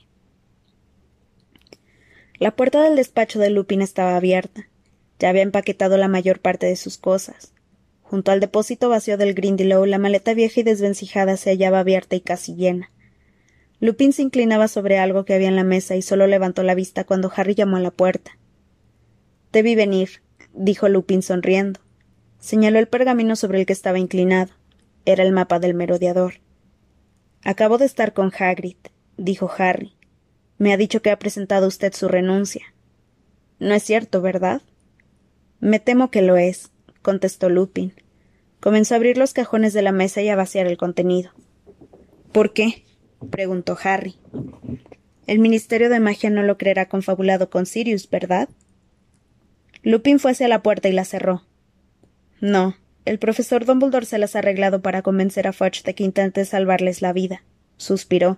La 2.40 2.56
puerta 2.56 2.84
del 2.84 2.96
despacho 2.96 3.40
de 3.40 3.50
Lupin 3.50 3.82
estaba 3.82 4.16
abierta. 4.16 4.70
Ya 5.20 5.30
había 5.30 5.42
empaquetado 5.42 5.98
la 5.98 6.08
mayor 6.08 6.40
parte 6.40 6.66
de 6.68 6.76
sus 6.76 6.98
cosas. 6.98 7.54
Junto 8.10 8.32
al 8.32 8.40
depósito 8.40 8.88
vacío 8.88 9.18
del 9.18 9.34
Grindylow, 9.34 9.86
la 9.86 9.98
maleta 9.98 10.34
vieja 10.34 10.62
y 10.62 10.64
desvencijada 10.64 11.36
se 11.36 11.50
hallaba 11.50 11.82
abierta 11.82 12.16
y 12.16 12.22
casi 12.22 12.56
llena. 12.56 12.90
Lupin 13.82 14.14
se 14.14 14.22
inclinaba 14.22 14.70
sobre 14.70 14.98
algo 14.98 15.26
que 15.26 15.34
había 15.34 15.50
en 15.50 15.58
la 15.58 15.66
mesa 15.66 15.98
y 15.98 16.02
solo 16.02 16.26
levantó 16.26 16.64
la 16.64 16.74
vista 16.74 17.04
cuando 17.04 17.30
Harry 17.36 17.54
llamó 17.54 17.76
a 17.76 17.82
la 17.82 17.92
puerta. 17.92 18.38
Te 19.52 19.62
vi 19.62 19.76
venir, 19.76 20.22
dijo 20.54 20.88
Lupin 20.88 21.22
sonriendo. 21.22 21.82
Señaló 22.40 22.80
el 22.80 22.88
pergamino 22.88 23.36
sobre 23.36 23.60
el 23.60 23.66
que 23.66 23.74
estaba 23.74 24.00
inclinado. 24.00 24.54
Era 25.04 25.24
el 25.24 25.34
mapa 25.34 25.60
del 25.60 25.74
merodeador. 25.74 26.36
Acabo 27.44 27.78
de 27.78 27.88
estar 27.88 28.14
con 28.14 28.32
Hagrid, 28.40 28.78
dijo 29.18 29.52
Harry. 29.58 29.98
Me 30.58 30.72
ha 30.72 30.78
dicho 30.78 31.02
que 31.02 31.12
ha 31.12 31.20
presentado 31.20 31.68
usted 31.68 31.92
su 31.94 32.08
renuncia. 32.08 32.74
No 33.60 33.74
es 33.74 33.84
cierto, 33.84 34.22
¿verdad? 34.22 34.62
Me 35.60 35.82
temo 35.82 36.10
que 36.10 36.22
lo 36.22 36.38
es, 36.38 36.72
contestó 37.08 37.48
Lupin. 37.48 37.94
Comenzó 38.60 38.94
a 38.94 38.98
abrir 38.98 39.18
los 39.18 39.32
cajones 39.32 39.72
de 39.72 39.82
la 39.82 39.94
mesa 39.94 40.22
y 40.22 40.28
a 40.28 40.36
vaciar 40.36 40.68
el 40.68 40.76
contenido. 40.76 41.32
¿Por 42.34 42.52
qué? 42.52 42.84
preguntó 43.32 43.78
Harry. 43.82 44.16
El 45.26 45.40
Ministerio 45.40 45.90
de 45.90 46.02
Magia 46.02 46.30
no 46.30 46.44
lo 46.44 46.58
creerá 46.58 46.90
confabulado 46.90 47.50
con 47.50 47.66
Sirius, 47.66 48.10
¿verdad? 48.10 48.50
Lupin 49.84 50.20
fue 50.20 50.32
hacia 50.32 50.50
la 50.50 50.62
puerta 50.62 50.90
y 50.90 50.92
la 50.92 51.06
cerró. 51.06 51.44
No, 52.42 52.76
el 53.06 53.20
profesor 53.20 53.64
Dumbledore 53.64 54.06
se 54.06 54.18
las 54.18 54.36
ha 54.36 54.40
arreglado 54.40 54.82
para 54.82 55.02
convencer 55.02 55.48
a 55.48 55.54
Fudge 55.54 55.84
de 55.84 55.96
que 55.96 56.04
intente 56.04 56.44
salvarles 56.44 57.02
la 57.02 57.14
vida. 57.14 57.42
Suspiró. 57.78 58.38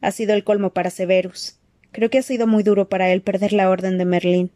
Ha 0.00 0.12
sido 0.12 0.34
el 0.34 0.44
colmo 0.44 0.72
para 0.72 0.90
Severus. 0.90 1.58
Creo 1.90 2.08
que 2.08 2.18
ha 2.18 2.22
sido 2.22 2.46
muy 2.46 2.62
duro 2.62 2.88
para 2.88 3.10
él 3.10 3.20
perder 3.20 3.52
la 3.52 3.68
orden 3.68 3.98
de 3.98 4.04
Merlín. 4.04 4.52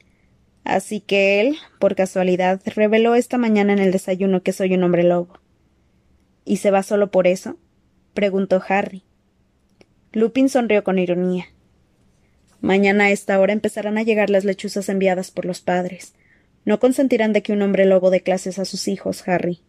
Así 0.65 1.01
que 1.01 1.41
él, 1.41 1.57
por 1.79 1.95
casualidad, 1.95 2.61
reveló 2.65 3.15
esta 3.15 3.37
mañana 3.37 3.75
en 3.75 3.79
el 3.79 3.93
desayuno 3.93 4.43
que 4.43 4.53
soy 4.53 4.75
un 4.75 4.83
hombre 4.83 5.03
lobo. 5.03 5.39
¿Y 6.45 6.57
se 6.57 6.71
va 6.71 6.83
solo 6.83 7.11
por 7.11 7.27
eso? 7.27 7.59
preguntó 8.15 8.63
Harry. 8.67 9.03
Lupin 10.13 10.49
sonrió 10.49 10.83
con 10.83 10.99
ironía. 10.99 11.47
Mañana 12.61 13.05
a 13.05 13.11
esta 13.11 13.39
hora 13.39 13.53
empezarán 13.53 13.99
a 13.99 14.03
llegar 14.03 14.31
las 14.31 14.45
lechuzas 14.45 14.89
enviadas 14.89 15.31
por 15.31 15.45
los 15.45 15.61
padres. 15.61 16.15
No 16.65 16.81
consentirán 16.81 17.35
de 17.35 17.43
que 17.43 17.53
un 17.53 17.61
hombre 17.61 17.85
lobo 17.85 18.11
dé 18.11 18.23
clases 18.23 18.59
a 18.59 18.65
sus 18.65 18.89
hijos, 18.89 19.29
Harry. 19.29 19.61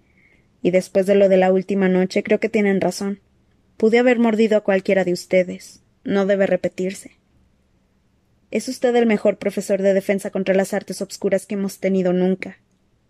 Y 0.62 0.72
después 0.72 1.06
de 1.06 1.16
lo 1.16 1.28
de 1.28 1.38
la 1.38 1.52
última 1.52 1.90
noche, 1.90 2.24
creo 2.24 2.40
que 2.40 2.48
tienen 2.48 2.80
razón. 2.80 3.20
Pude 3.76 4.00
haber 4.00 4.18
mordido 4.18 4.56
a 4.56 4.62
cualquiera 4.62 5.04
de 5.04 5.12
ustedes. 5.12 5.82
No 6.06 6.26
debe 6.26 6.48
repetirse. 6.48 7.18
Es 8.52 8.68
usted 8.68 8.96
el 8.96 9.06
mejor 9.06 9.38
profesor 9.38 9.82
de 9.82 9.94
defensa 9.94 10.30
contra 10.30 10.56
las 10.56 10.74
artes 10.74 11.02
obscuras 11.02 11.46
que 11.46 11.56
hemos 11.56 11.80
tenido 11.80 12.14
nunca, 12.14 12.60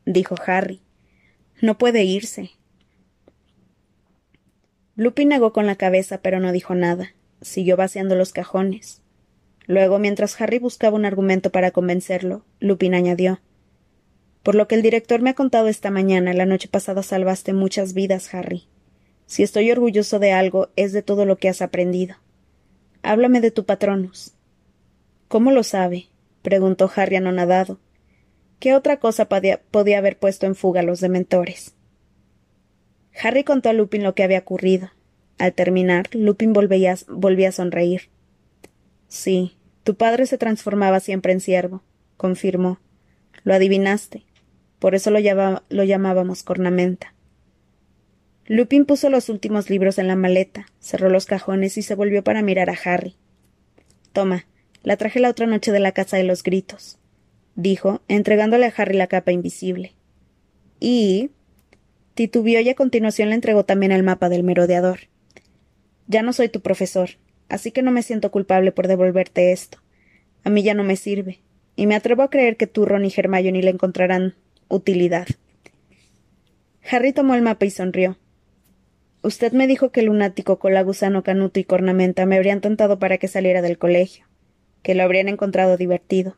dijo 0.06 0.36
Harry. 0.46 0.82
No 1.62 1.78
puede 1.78 2.04
irse. 2.04 2.52
Lupin 4.96 5.30
negó 5.30 5.54
con 5.54 5.66
la 5.66 5.76
cabeza, 5.76 6.20
pero 6.20 6.40
no 6.40 6.52
dijo 6.52 6.74
nada 6.76 7.14
siguió 7.46 7.78
vaciando 7.78 8.16
los 8.16 8.34
cajones. 8.34 9.02
Luego, 9.68 10.00
mientras 10.00 10.40
Harry 10.42 10.60
buscaba 10.60 10.96
un 10.96 11.06
argumento 11.06 11.52
para 11.52 11.72
convencerlo, 11.72 12.46
Lupin 12.60 12.94
añadió 12.94 13.40
Por 14.44 14.56
lo 14.56 14.68
que 14.68 14.76
el 14.76 14.82
director 14.82 15.22
me 15.22 15.32
ha 15.32 15.36
contado 15.36 15.68
esta 15.68 15.90
mañana, 15.90 16.34
la 16.34 16.46
noche 16.46 16.68
pasada 16.68 17.04
salvaste 17.04 17.54
muchas 17.54 17.94
vidas, 17.94 18.34
Harry. 18.34 18.66
Si 19.26 19.42
estoy 19.42 19.72
orgulloso 19.72 20.20
de 20.20 20.34
algo, 20.34 20.70
es 20.76 20.94
de 20.94 21.02
todo 21.02 21.26
lo 21.26 21.38
que 21.38 21.50
has 21.50 21.62
aprendido. 21.62 22.16
Háblame 23.02 23.42
de 23.42 23.52
tu 23.52 23.66
patronus. 23.66 24.35
¿Cómo 25.28 25.52
lo 25.52 25.64
sabe? 25.64 26.08
preguntó 26.42 26.92
Harry 26.96 27.16
anonadado. 27.16 27.80
¿Qué 28.60 28.74
otra 28.74 29.00
cosa 29.00 29.26
podía, 29.26 29.60
haber 29.98 30.18
puesto 30.18 30.46
en 30.46 30.56
fuga 30.56 30.82
a 30.82 30.84
los 30.84 31.00
dementores? 31.00 31.74
Harry 33.22 33.44
contó 33.44 33.70
a 33.70 33.74
Lupin 33.74 34.04
lo 34.04 34.16
que 34.16 34.24
había 34.24 34.40
ocurrido, 34.40 34.92
al 35.38 35.54
terminar, 35.54 36.08
Lupin 36.14 36.54
volvía, 36.54 36.94
a 36.94 37.52
sonreír. 37.52 38.10
Sí, 39.08 39.58
tu 39.84 39.96
padre 39.96 40.26
se 40.26 40.38
transformaba 40.38 41.00
siempre 41.00 41.34
en 41.34 41.42
ciervo, 41.42 41.84
confirmó. 42.18 42.80
Lo 43.44 43.54
adivinaste. 43.54 44.24
Por 44.80 44.96
eso 44.96 45.12
lo, 45.12 45.20
lo 45.70 45.84
llamábamos 45.84 46.44
cornamenta. 46.44 47.14
Lupin 48.48 48.86
puso 48.86 49.10
los 49.10 49.30
últimos 49.30 49.70
libros 49.70 49.98
en 49.98 50.08
la 50.08 50.16
maleta, 50.16 50.68
cerró 50.80 51.10
los 51.10 51.26
cajones 51.26 51.78
y 51.78 51.82
se 51.82 51.96
volvió 51.96 52.24
para 52.24 52.44
mirar 52.44 52.70
a 52.70 52.78
Harry. 52.84 53.16
Toma, 54.14 54.46
la 54.86 54.98
traje 54.98 55.20
la 55.20 55.30
otra 55.30 55.48
noche 55.48 55.72
de 55.72 55.80
la 55.80 55.92
casa 55.92 56.16
de 56.16 56.24
los 56.24 56.44
gritos, 56.44 57.00
dijo, 57.56 58.02
entregándole 58.08 58.68
a 58.68 58.74
Harry 58.78 58.96
la 58.96 59.08
capa 59.08 59.32
invisible. 59.32 59.94
Y. 60.80 61.32
titubió 62.14 62.62
y 62.62 62.70
a 62.70 62.76
continuación 62.76 63.30
le 63.30 63.36
entregó 63.36 63.66
también 63.66 63.92
el 63.92 64.04
mapa 64.04 64.30
del 64.30 64.44
merodeador. 64.44 65.00
Ya 66.08 66.22
no 66.22 66.34
soy 66.34 66.50
tu 66.50 66.62
profesor, 66.62 67.10
así 67.50 67.72
que 67.72 67.82
no 67.82 67.92
me 67.92 68.04
siento 68.04 68.30
culpable 68.30 68.72
por 68.72 68.88
devolverte 68.88 69.52
esto. 69.52 69.80
A 70.44 70.52
mí 70.52 70.62
ya 70.62 70.76
no 70.76 70.84
me 70.84 70.96
sirve, 70.96 71.40
y 71.76 71.88
me 71.88 71.96
atrevo 71.96 72.22
a 72.22 72.30
creer 72.30 72.56
que 72.56 72.68
tú, 72.68 72.86
Ron 72.86 73.06
y 73.06 73.14
Hermione 73.16 73.64
le 73.64 73.72
encontrarán 73.72 74.36
utilidad. 74.70 75.28
Harry 76.90 77.12
tomó 77.12 77.34
el 77.34 77.42
mapa 77.42 77.66
y 77.66 77.72
sonrió. 77.72 78.20
Usted 79.24 79.54
me 79.54 79.66
dijo 79.66 79.92
que 79.92 80.02
el 80.02 80.06
lunático, 80.06 80.60
cola, 80.60 80.84
gusano, 80.84 81.24
canuto 81.24 81.60
y 81.60 81.64
cornamenta 81.64 82.28
me 82.28 82.36
habrían 82.36 82.62
tentado 82.62 83.00
para 83.00 83.18
que 83.18 83.28
saliera 83.28 83.64
del 83.64 83.80
colegio, 83.80 84.25
que 84.86 84.94
lo 84.94 85.02
habrían 85.02 85.30
encontrado 85.30 85.78
divertido. 85.78 86.38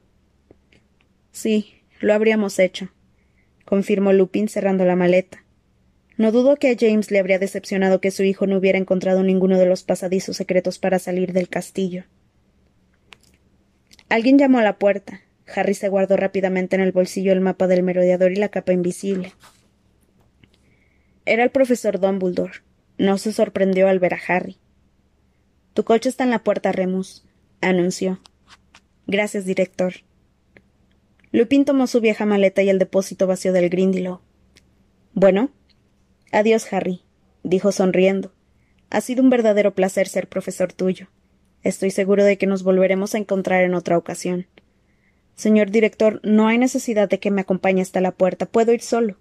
Sí, 1.34 1.82
lo 2.00 2.14
habríamos 2.14 2.60
hecho, 2.60 2.88
confirmó 3.66 4.14
Lupin 4.14 4.48
cerrando 4.48 4.86
la 4.86 4.96
maleta. 4.96 5.44
No 6.16 6.32
dudo 6.32 6.56
que 6.56 6.70
a 6.70 6.76
James 6.80 7.12
le 7.12 7.20
habría 7.20 7.40
decepcionado 7.40 8.00
que 8.00 8.10
su 8.10 8.24
hijo 8.24 8.48
no 8.48 8.56
hubiera 8.56 8.78
encontrado 8.78 9.22
ninguno 9.22 9.60
de 9.60 9.66
los 9.66 9.84
pasadizos 9.84 10.38
secretos 10.38 10.80
para 10.80 10.98
salir 10.98 11.34
del 11.34 11.50
castillo. 11.50 12.06
Alguien 14.08 14.38
llamó 14.38 14.60
a 14.60 14.64
la 14.64 14.80
puerta. 14.80 15.20
Harry 15.54 15.74
se 15.74 15.90
guardó 15.90 16.16
rápidamente 16.16 16.78
en 16.78 16.82
el 16.82 16.94
bolsillo 16.94 17.34
el 17.34 17.42
mapa 17.42 17.68
del 17.68 17.84
merodeador 17.84 18.32
y 18.32 18.38
la 18.38 18.48
capa 18.48 18.72
invisible. 18.72 19.34
Era 21.26 21.44
el 21.44 21.50
profesor 21.50 22.00
Dumbledore. 22.00 22.62
No 22.98 23.18
se 23.18 23.34
sorprendió 23.34 23.90
al 23.90 24.00
ver 24.00 24.14
a 24.14 24.22
Harry. 24.26 24.56
Tu 25.74 25.84
coche 25.84 26.08
está 26.08 26.24
en 26.24 26.30
la 26.30 26.46
puerta, 26.46 26.72
Remus, 26.72 27.26
anunció. 27.60 28.22
Gracias, 29.08 29.46
director. 29.46 29.94
Lupin 31.32 31.66
tomó 31.66 31.88
su 31.88 32.02
vieja 32.02 32.26
maleta 32.26 32.62
y 32.62 32.70
el 32.70 32.80
depósito 32.80 33.28
vacío 33.28 33.54
del 33.54 33.70
Grindylow. 33.70 34.22
Bueno, 35.14 35.52
Adiós, 36.32 36.72
Harry, 36.74 37.02
dijo 37.44 37.72
sonriendo. 37.72 38.34
Ha 38.90 39.02
sido 39.02 39.24
un 39.24 39.30
verdadero 39.30 39.74
placer 39.74 40.08
ser 40.08 40.28
profesor 40.28 40.74
tuyo. 40.74 41.08
Estoy 41.64 41.92
seguro 41.92 42.24
de 42.24 42.38
que 42.38 42.48
nos 42.48 42.64
volveremos 42.64 43.16
a 43.16 43.18
encontrar 43.18 43.64
en 43.64 43.74
otra 43.74 43.98
ocasión. 43.98 44.48
Señor 45.36 45.72
director, 45.72 46.20
no 46.24 46.48
hay 46.48 46.58
necesidad 46.58 47.10
de 47.10 47.20
que 47.20 47.32
me 47.32 47.42
acompañe 47.42 47.82
hasta 47.82 48.02
la 48.02 48.12
puerta. 48.12 48.46
Puedo 48.46 48.74
ir 48.74 48.82
solo. 48.82 49.18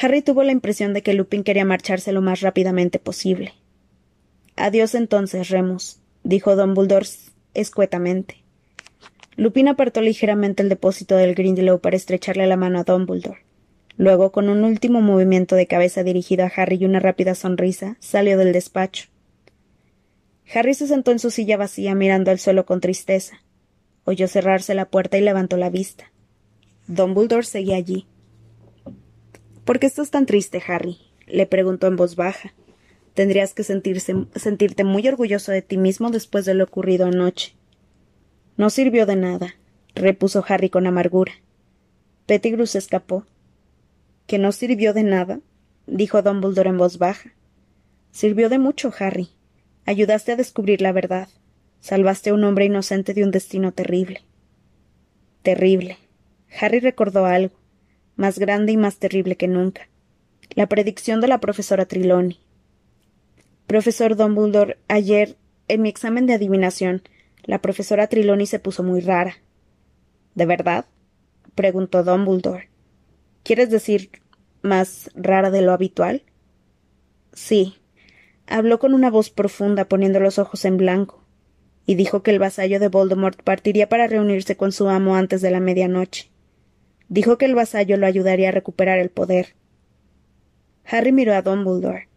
Harry 0.00 0.22
tuvo 0.22 0.42
la 0.42 0.52
impresión 0.52 0.92
de 0.92 1.02
que 1.02 1.14
Lupin 1.14 1.44
quería 1.44 1.64
marcharse 1.64 2.12
lo 2.12 2.22
más 2.22 2.40
rápidamente 2.40 2.98
posible. 2.98 3.54
Adiós 4.56 4.94
entonces, 4.94 5.48
Remus, 5.48 6.00
dijo 6.24 6.56
Dumbledore 6.56 7.06
escuetamente. 7.60 8.42
Lupin 9.36 9.68
apartó 9.68 10.00
ligeramente 10.00 10.62
el 10.62 10.68
depósito 10.68 11.16
del 11.16 11.34
Grindelow 11.34 11.80
para 11.80 11.96
estrecharle 11.96 12.46
la 12.46 12.56
mano 12.56 12.80
a 12.80 12.84
Dumbledore. 12.84 13.44
Luego, 13.96 14.32
con 14.32 14.48
un 14.48 14.64
último 14.64 15.00
movimiento 15.00 15.56
de 15.56 15.66
cabeza 15.66 16.02
dirigido 16.02 16.44
a 16.44 16.52
Harry 16.54 16.78
y 16.80 16.84
una 16.84 17.00
rápida 17.00 17.34
sonrisa, 17.34 17.96
salió 18.00 18.38
del 18.38 18.52
despacho. 18.52 19.08
Harry 20.54 20.74
se 20.74 20.86
sentó 20.86 21.10
en 21.10 21.18
su 21.18 21.30
silla 21.30 21.56
vacía 21.56 21.94
mirando 21.94 22.30
al 22.30 22.38
suelo 22.38 22.64
con 22.64 22.80
tristeza. 22.80 23.42
Oyó 24.04 24.28
cerrarse 24.28 24.74
la 24.74 24.86
puerta 24.86 25.18
y 25.18 25.20
levantó 25.20 25.56
la 25.56 25.68
vista. 25.68 26.12
Dumbledore 26.86 27.44
seguía 27.44 27.76
allí. 27.76 28.06
¿Por 29.64 29.78
qué 29.78 29.86
estás 29.86 30.10
tan 30.10 30.26
triste, 30.26 30.62
Harry? 30.66 30.98
le 31.26 31.46
preguntó 31.46 31.86
en 31.86 31.96
voz 31.96 32.16
baja. 32.16 32.54
Tendrías 33.18 33.52
que 33.52 33.64
sentirte 33.64 34.84
muy 34.84 35.08
orgulloso 35.08 35.50
de 35.50 35.60
ti 35.60 35.76
mismo 35.76 36.12
después 36.12 36.44
de 36.44 36.54
lo 36.54 36.62
ocurrido 36.62 37.06
anoche. 37.06 37.56
No 38.56 38.70
sirvió 38.70 39.06
de 39.06 39.16
nada, 39.16 39.56
repuso 39.96 40.44
Harry 40.46 40.70
con 40.70 40.86
amargura. 40.86 41.32
Pettigrew 42.26 42.68
se 42.68 42.78
escapó. 42.78 43.26
¿Que 44.28 44.38
no 44.38 44.52
sirvió 44.52 44.94
de 44.94 45.02
nada? 45.02 45.40
dijo 45.88 46.22
Dumbledore 46.22 46.70
en 46.70 46.78
voz 46.78 46.98
baja. 46.98 47.34
Sirvió 48.12 48.48
de 48.48 48.60
mucho, 48.60 48.92
Harry. 49.00 49.30
Ayudaste 49.84 50.30
a 50.30 50.36
descubrir 50.36 50.80
la 50.80 50.92
verdad. 50.92 51.28
Salvaste 51.80 52.30
a 52.30 52.34
un 52.34 52.44
hombre 52.44 52.66
inocente 52.66 53.14
de 53.14 53.24
un 53.24 53.32
destino 53.32 53.72
terrible. 53.72 54.22
Terrible. 55.42 55.98
Harry 56.60 56.78
recordó 56.78 57.24
algo, 57.24 57.56
más 58.14 58.38
grande 58.38 58.70
y 58.70 58.76
más 58.76 58.98
terrible 58.98 59.34
que 59.34 59.48
nunca. 59.48 59.88
La 60.50 60.68
predicción 60.68 61.20
de 61.20 61.26
la 61.26 61.40
profesora 61.40 61.84
Triloni. 61.84 62.38
Profesor 63.68 64.16
Dumbledore, 64.16 64.78
ayer, 64.88 65.36
en 65.68 65.82
mi 65.82 65.90
examen 65.90 66.24
de 66.24 66.32
adivinación, 66.32 67.02
la 67.42 67.60
profesora 67.60 68.06
Triloni 68.06 68.46
se 68.46 68.58
puso 68.58 68.82
muy 68.82 69.02
rara. 69.02 69.42
¿De 70.34 70.46
verdad? 70.46 70.86
preguntó 71.54 72.02
Dumbledore. 72.02 72.70
¿Quieres 73.42 73.68
decir 73.68 74.10
más 74.62 75.10
rara 75.14 75.50
de 75.50 75.60
lo 75.60 75.72
habitual? 75.72 76.22
Sí. 77.34 77.74
Habló 78.46 78.78
con 78.78 78.94
una 78.94 79.10
voz 79.10 79.28
profunda, 79.28 79.84
poniendo 79.84 80.18
los 80.18 80.38
ojos 80.38 80.64
en 80.64 80.78
blanco, 80.78 81.22
y 81.84 81.94
dijo 81.94 82.22
que 82.22 82.30
el 82.30 82.38
vasallo 82.38 82.80
de 82.80 82.88
Voldemort 82.88 83.42
partiría 83.42 83.86
para 83.90 84.06
reunirse 84.06 84.56
con 84.56 84.72
su 84.72 84.88
amo 84.88 85.14
antes 85.14 85.42
de 85.42 85.50
la 85.50 85.60
medianoche. 85.60 86.30
Dijo 87.10 87.36
que 87.36 87.44
el 87.44 87.54
vasallo 87.54 87.98
lo 87.98 88.06
ayudaría 88.06 88.48
a 88.48 88.52
recuperar 88.52 88.98
el 88.98 89.10
poder. 89.10 89.56
Harry 90.86 91.12
miró 91.12 91.34
a 91.34 91.42
Dumbledore, 91.42 92.08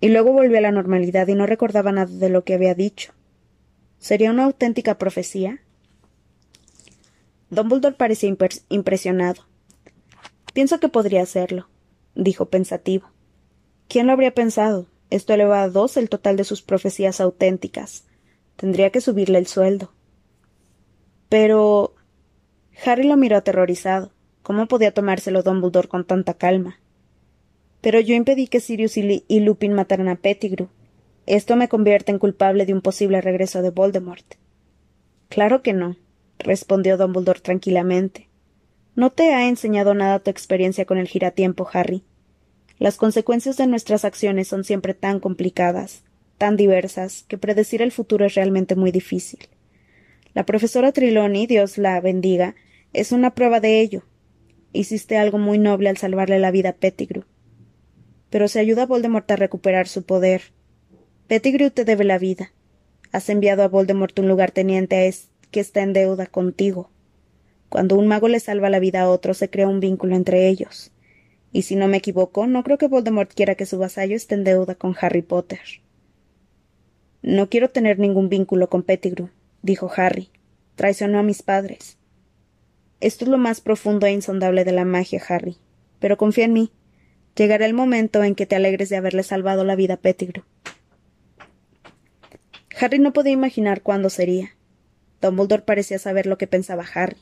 y 0.00 0.08
luego 0.08 0.32
volvió 0.32 0.58
a 0.58 0.62
la 0.62 0.72
normalidad 0.72 1.26
y 1.28 1.34
no 1.34 1.46
recordaba 1.46 1.92
nada 1.92 2.12
de 2.12 2.28
lo 2.28 2.44
que 2.44 2.54
había 2.54 2.74
dicho. 2.74 3.12
¿Sería 3.98 4.30
una 4.30 4.44
auténtica 4.44 4.98
profecía? 4.98 5.60
Dumbledore 7.50 7.96
parecía 7.96 8.34
impresionado. 8.68 9.46
Pienso 10.52 10.80
que 10.80 10.88
podría 10.88 11.22
hacerlo, 11.22 11.68
dijo 12.14 12.46
pensativo. 12.46 13.08
¿Quién 13.88 14.06
lo 14.06 14.12
habría 14.12 14.34
pensado? 14.34 14.86
Esto 15.10 15.34
eleva 15.34 15.62
a 15.62 15.68
dos 15.68 15.96
el 15.96 16.08
total 16.08 16.36
de 16.36 16.44
sus 16.44 16.62
profecías 16.62 17.20
auténticas. 17.20 18.04
Tendría 18.56 18.90
que 18.90 19.00
subirle 19.00 19.38
el 19.38 19.46
sueldo. 19.46 19.92
Pero. 21.28 21.94
Harry 22.84 23.04
lo 23.04 23.16
miró 23.16 23.36
aterrorizado. 23.36 24.12
¿Cómo 24.42 24.66
podía 24.66 24.92
tomárselo 24.92 25.42
Dumbledore 25.42 25.88
con 25.88 26.04
tanta 26.04 26.34
calma? 26.34 26.78
Pero 27.86 28.00
yo 28.00 28.16
impedí 28.16 28.48
que 28.48 28.58
Sirius 28.58 28.96
y, 28.96 29.38
Lupin 29.38 29.72
mataran 29.72 30.08
a 30.08 30.16
Pettigrew. 30.16 30.66
Esto 31.24 31.54
me 31.54 31.68
convierte 31.68 32.10
en 32.10 32.18
culpable 32.18 32.66
de 32.66 32.72
un 32.72 32.80
posible 32.80 33.20
regreso 33.20 33.62
de 33.62 33.70
Voldemort. 33.70 34.26
Claro 35.28 35.62
que 35.62 35.72
no, 35.72 35.96
respondió 36.40 36.96
Dumbledore 36.96 37.38
tranquilamente. 37.38 38.28
No 38.96 39.10
te 39.10 39.32
ha 39.34 39.46
enseñado 39.46 39.94
nada 39.94 40.18
tu 40.18 40.32
experiencia 40.32 40.84
con 40.84 40.98
el 40.98 41.06
giratiempo, 41.06 41.68
Harry. 41.72 42.02
Las 42.80 42.96
consecuencias 42.96 43.56
de 43.56 43.68
nuestras 43.68 44.04
acciones 44.04 44.48
son 44.48 44.64
siempre 44.64 44.92
tan 44.92 45.20
complicadas, 45.20 46.02
tan 46.38 46.56
diversas, 46.56 47.22
que 47.28 47.38
predecir 47.38 47.82
el 47.82 47.92
futuro 47.92 48.26
es 48.26 48.34
realmente 48.34 48.74
muy 48.74 48.90
difícil. 48.90 49.46
La 50.34 50.44
profesora 50.44 50.90
Triloni, 50.90 51.46
Dios 51.46 51.78
la 51.78 52.00
bendiga, 52.00 52.56
es 52.92 53.12
una 53.12 53.36
prueba 53.36 53.60
de 53.60 53.80
ello. 53.80 54.02
Hiciste 54.72 55.18
algo 55.18 55.38
muy 55.38 55.58
noble 55.58 55.88
al 55.88 55.98
salvarle 55.98 56.40
la 56.40 56.50
vida 56.50 56.70
a 56.70 56.74
Pettigrew. 56.74 57.22
Pero 58.30 58.48
se 58.48 58.60
ayuda 58.60 58.82
a 58.82 58.86
Voldemort 58.86 59.30
a 59.30 59.36
recuperar 59.36 59.88
su 59.88 60.04
poder. 60.04 60.52
Pettigrew 61.28 61.70
te 61.70 61.84
debe 61.84 62.04
la 62.04 62.18
vida. 62.18 62.52
Has 63.12 63.28
enviado 63.28 63.62
a 63.62 63.68
Voldemort 63.68 64.18
un 64.18 64.28
lugarteniente 64.28 65.12
que 65.50 65.60
está 65.60 65.82
en 65.82 65.92
deuda 65.92 66.26
contigo. 66.26 66.90
Cuando 67.68 67.96
un 67.96 68.06
mago 68.06 68.28
le 68.28 68.40
salva 68.40 68.70
la 68.70 68.78
vida 68.78 69.02
a 69.02 69.08
otro, 69.08 69.34
se 69.34 69.50
crea 69.50 69.68
un 69.68 69.80
vínculo 69.80 70.16
entre 70.16 70.48
ellos. 70.48 70.92
Y 71.52 71.62
si 71.62 71.76
no 71.76 71.88
me 71.88 71.96
equivoco, 71.96 72.46
no 72.46 72.62
creo 72.62 72.78
que 72.78 72.88
Voldemort 72.88 73.32
quiera 73.32 73.54
que 73.54 73.66
su 73.66 73.78
vasallo 73.78 74.14
esté 74.14 74.34
en 74.34 74.44
deuda 74.44 74.74
con 74.74 74.94
Harry 75.00 75.22
Potter. 75.22 75.60
No 77.22 77.48
quiero 77.48 77.70
tener 77.70 77.98
ningún 77.98 78.28
vínculo 78.28 78.68
con 78.68 78.82
Pettigrew, 78.82 79.30
dijo 79.62 79.90
Harry. 79.96 80.30
Traicionó 80.74 81.18
a 81.18 81.22
mis 81.22 81.42
padres. 81.42 81.98
Esto 83.00 83.24
es 83.24 83.30
lo 83.30 83.38
más 83.38 83.60
profundo 83.60 84.06
e 84.06 84.12
insondable 84.12 84.64
de 84.64 84.72
la 84.72 84.84
magia, 84.84 85.22
Harry. 85.28 85.56
Pero 85.98 86.16
confía 86.16 86.44
en 86.44 86.52
mí. 86.52 86.72
Llegará 87.36 87.66
el 87.66 87.74
momento 87.74 88.24
en 88.24 88.34
que 88.34 88.46
te 88.46 88.56
alegres 88.56 88.88
de 88.88 88.96
haberle 88.96 89.22
salvado 89.22 89.62
la 89.62 89.76
vida 89.76 89.94
a 89.94 89.98
Pettigrew. 89.98 90.44
Harry 92.80 92.98
no 92.98 93.12
podía 93.12 93.32
imaginar 93.32 93.82
cuándo 93.82 94.10
sería. 94.10 94.56
Dumbledore 95.20 95.62
parecía 95.62 95.98
saber 95.98 96.26
lo 96.26 96.38
que 96.38 96.46
pensaba 96.46 96.84
Harry. 96.94 97.18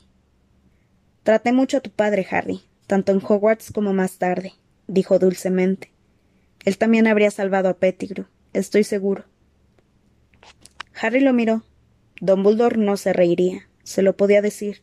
Traté 1.23 1.51
mucho 1.51 1.77
a 1.77 1.81
tu 1.81 1.89
padre, 1.89 2.25
Harry, 2.29 2.61
tanto 2.87 3.11
en 3.11 3.17
Hogwarts 3.17 3.71
como 3.71 3.93
más 3.93 4.17
tarde, 4.17 4.53
dijo 4.87 5.19
dulcemente. 5.19 5.91
Él 6.63 6.77
también 6.77 7.07
habría 7.07 7.31
salvado 7.31 7.67
a 7.67 7.77
Pettigrew, 7.77 8.27
estoy 8.53 8.83
seguro. 8.83 9.25
Harry 10.99 11.19
lo 11.19 11.33
miró. 11.33 11.63
Dumbledore 12.21 12.77
no 12.77 12.95
se 12.95 13.11
reiría, 13.11 13.67
se 13.83 14.01
lo 14.01 14.15
podía 14.15 14.41
decir. 14.41 14.81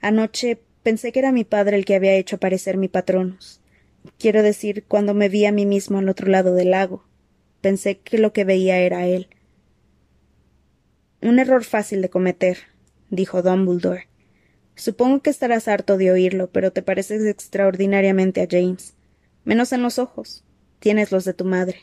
Anoche 0.00 0.60
pensé 0.84 1.10
que 1.10 1.18
era 1.18 1.32
mi 1.32 1.44
padre 1.44 1.76
el 1.76 1.84
que 1.84 1.96
había 1.96 2.14
hecho 2.14 2.36
aparecer 2.36 2.76
mi 2.76 2.88
patronus. 2.88 3.60
Quiero 4.18 4.42
decir, 4.42 4.84
cuando 4.86 5.14
me 5.14 5.28
vi 5.28 5.46
a 5.46 5.52
mí 5.52 5.66
mismo 5.66 5.98
al 5.98 6.08
otro 6.08 6.28
lado 6.28 6.54
del 6.54 6.70
lago, 6.70 7.04
pensé 7.60 7.98
que 7.98 8.18
lo 8.18 8.32
que 8.32 8.44
veía 8.44 8.78
era 8.78 9.06
él. 9.06 9.28
Un 11.22 11.38
error 11.38 11.64
fácil 11.64 12.02
de 12.02 12.10
cometer, 12.10 12.58
dijo 13.10 13.42
Dumbledore. 13.42 14.08
Supongo 14.74 15.22
que 15.22 15.30
estarás 15.30 15.68
harto 15.68 15.96
de 15.96 16.10
oírlo, 16.10 16.50
pero 16.50 16.72
te 16.72 16.82
pareces 16.82 17.24
extraordinariamente 17.24 18.42
a 18.42 18.48
James. 18.50 18.94
Menos 19.44 19.72
en 19.72 19.82
los 19.82 19.98
ojos. 19.98 20.44
Tienes 20.80 21.12
los 21.12 21.24
de 21.24 21.32
tu 21.32 21.44
madre. 21.44 21.78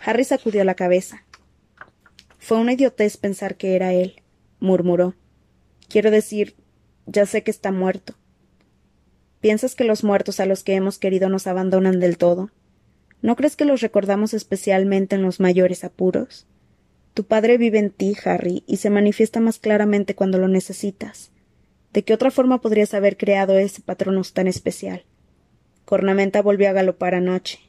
Harry 0.00 0.24
sacudió 0.24 0.62
la 0.64 0.74
cabeza. 0.74 1.24
Fue 2.38 2.58
una 2.58 2.74
idiotez 2.74 3.16
pensar 3.16 3.56
que 3.56 3.74
era 3.74 3.92
él, 3.92 4.22
murmuró. 4.60 5.16
Quiero 5.88 6.10
decir, 6.10 6.54
ya 7.06 7.26
sé 7.26 7.42
que 7.42 7.50
está 7.50 7.72
muerto. 7.72 8.14
¿Piensas 9.46 9.76
que 9.76 9.84
los 9.84 10.02
muertos 10.02 10.40
a 10.40 10.46
los 10.46 10.64
que 10.64 10.74
hemos 10.74 10.98
querido 10.98 11.28
nos 11.28 11.46
abandonan 11.46 12.00
del 12.00 12.18
todo? 12.18 12.50
¿No 13.22 13.36
crees 13.36 13.54
que 13.54 13.64
los 13.64 13.80
recordamos 13.80 14.34
especialmente 14.34 15.14
en 15.14 15.22
los 15.22 15.38
mayores 15.38 15.84
apuros? 15.84 16.48
Tu 17.14 17.22
padre 17.22 17.56
vive 17.56 17.78
en 17.78 17.90
ti, 17.90 18.16
Harry, 18.24 18.64
y 18.66 18.78
se 18.78 18.90
manifiesta 18.90 19.38
más 19.38 19.60
claramente 19.60 20.16
cuando 20.16 20.38
lo 20.38 20.48
necesitas. 20.48 21.30
¿De 21.92 22.02
qué 22.02 22.12
otra 22.12 22.32
forma 22.32 22.60
podrías 22.60 22.92
haber 22.92 23.16
creado 23.16 23.56
ese 23.56 23.82
patronus 23.82 24.32
tan 24.32 24.48
especial? 24.48 25.04
Cornamenta 25.84 26.42
volvió 26.42 26.68
a 26.68 26.72
galopar 26.72 27.14
anoche. 27.14 27.60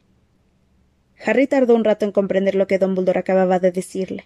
Harry 1.23 1.45
tardó 1.45 1.75
un 1.75 1.83
rato 1.83 2.05
en 2.05 2.11
comprender 2.11 2.55
lo 2.55 2.65
que 2.65 2.79
Dumbledore 2.79 3.19
acababa 3.19 3.59
de 3.59 3.71
decirle. 3.71 4.25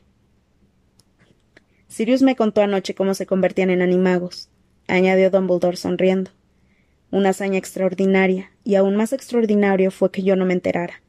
Sirius 1.90 2.22
me 2.22 2.38
contó 2.38 2.62
anoche 2.62 2.96
cómo 2.96 3.14
se 3.14 3.26
convertían 3.26 3.72
en 3.72 3.82
animagos, 3.82 4.48
añadió 4.88 5.30
Dumbledore 5.30 5.76
sonriendo. 5.76 6.32
Una 7.12 7.30
hazaña 7.30 7.58
extraordinaria, 7.58 8.52
y 8.63 8.76
aún 8.76 8.95
más 8.95 9.12
extraordinario 9.12 9.91
fue 9.91 10.12
que 10.12 10.24
yo 10.24 10.36
no 10.36 10.45
me 10.45 10.54
enterara. 10.54 11.02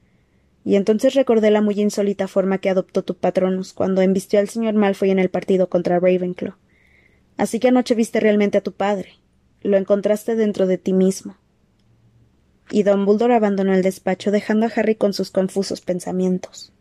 Y 0.65 0.77
entonces 0.77 1.15
recordé 1.15 1.51
la 1.51 1.61
muy 1.61 1.81
insólita 1.81 2.29
forma 2.29 2.59
que 2.59 2.71
adoptó 2.71 3.03
tu 3.03 3.17
patronus 3.17 3.73
cuando 3.73 4.03
embistió 4.03 4.41
al 4.41 4.49
señor 4.49 4.75
Malfoy 4.75 5.11
en 5.11 5.19
el 5.19 5.31
partido 5.31 5.69
contra 5.69 5.99
Ravenclaw. 5.99 6.55
Así 7.37 7.59
que 7.61 7.69
anoche 7.69 7.95
viste 7.95 8.21
realmente 8.21 8.59
a 8.59 8.63
tu 8.63 8.73
padre. 8.73 9.15
Lo 9.63 9.77
encontraste 9.77 10.37
dentro 10.37 10.67
de 10.67 10.79
ti 10.79 10.93
mismo. 10.93 11.37
Y 12.71 12.85
Dumbledore 12.85 13.35
abandonó 13.35 13.75
el 13.75 13.83
despacho 13.83 14.31
dejando 14.31 14.67
a 14.67 14.71
Harry 14.75 14.95
con 14.95 15.13
sus 15.13 15.31
confusos 15.31 15.81
pensamientos. 15.81 16.73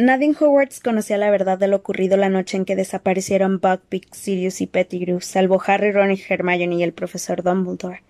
Nadie 0.00 0.26
en 0.26 0.36
Hogwarts 0.38 0.78
conocía 0.78 1.18
la 1.18 1.28
verdad 1.28 1.58
de 1.58 1.66
lo 1.66 1.74
ocurrido 1.74 2.16
la 2.16 2.28
noche 2.28 2.56
en 2.56 2.64
que 2.64 2.76
desaparecieron 2.76 3.58
Buckbeak, 3.58 4.14
Sirius 4.14 4.60
y 4.60 4.68
Pettigrew, 4.68 5.20
salvo 5.20 5.60
Harry, 5.66 5.90
Ron 5.90 6.12
y 6.12 6.22
Hermione 6.28 6.76
y 6.76 6.84
el 6.84 6.92
profesor 6.92 7.42
Dumbledore. 7.42 8.04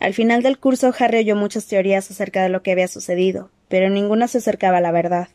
Al 0.00 0.14
final 0.14 0.42
del 0.42 0.56
curso, 0.56 0.90
Harry 0.98 1.18
oyó 1.18 1.36
muchas 1.36 1.66
teorías 1.66 2.10
acerca 2.10 2.42
de 2.42 2.48
lo 2.48 2.62
que 2.62 2.72
había 2.72 2.88
sucedido, 2.88 3.50
pero 3.68 3.90
ninguna 3.90 4.26
se 4.26 4.38
acercaba 4.38 4.78
a 4.78 4.80
la 4.80 4.90
verdad. 4.90 5.28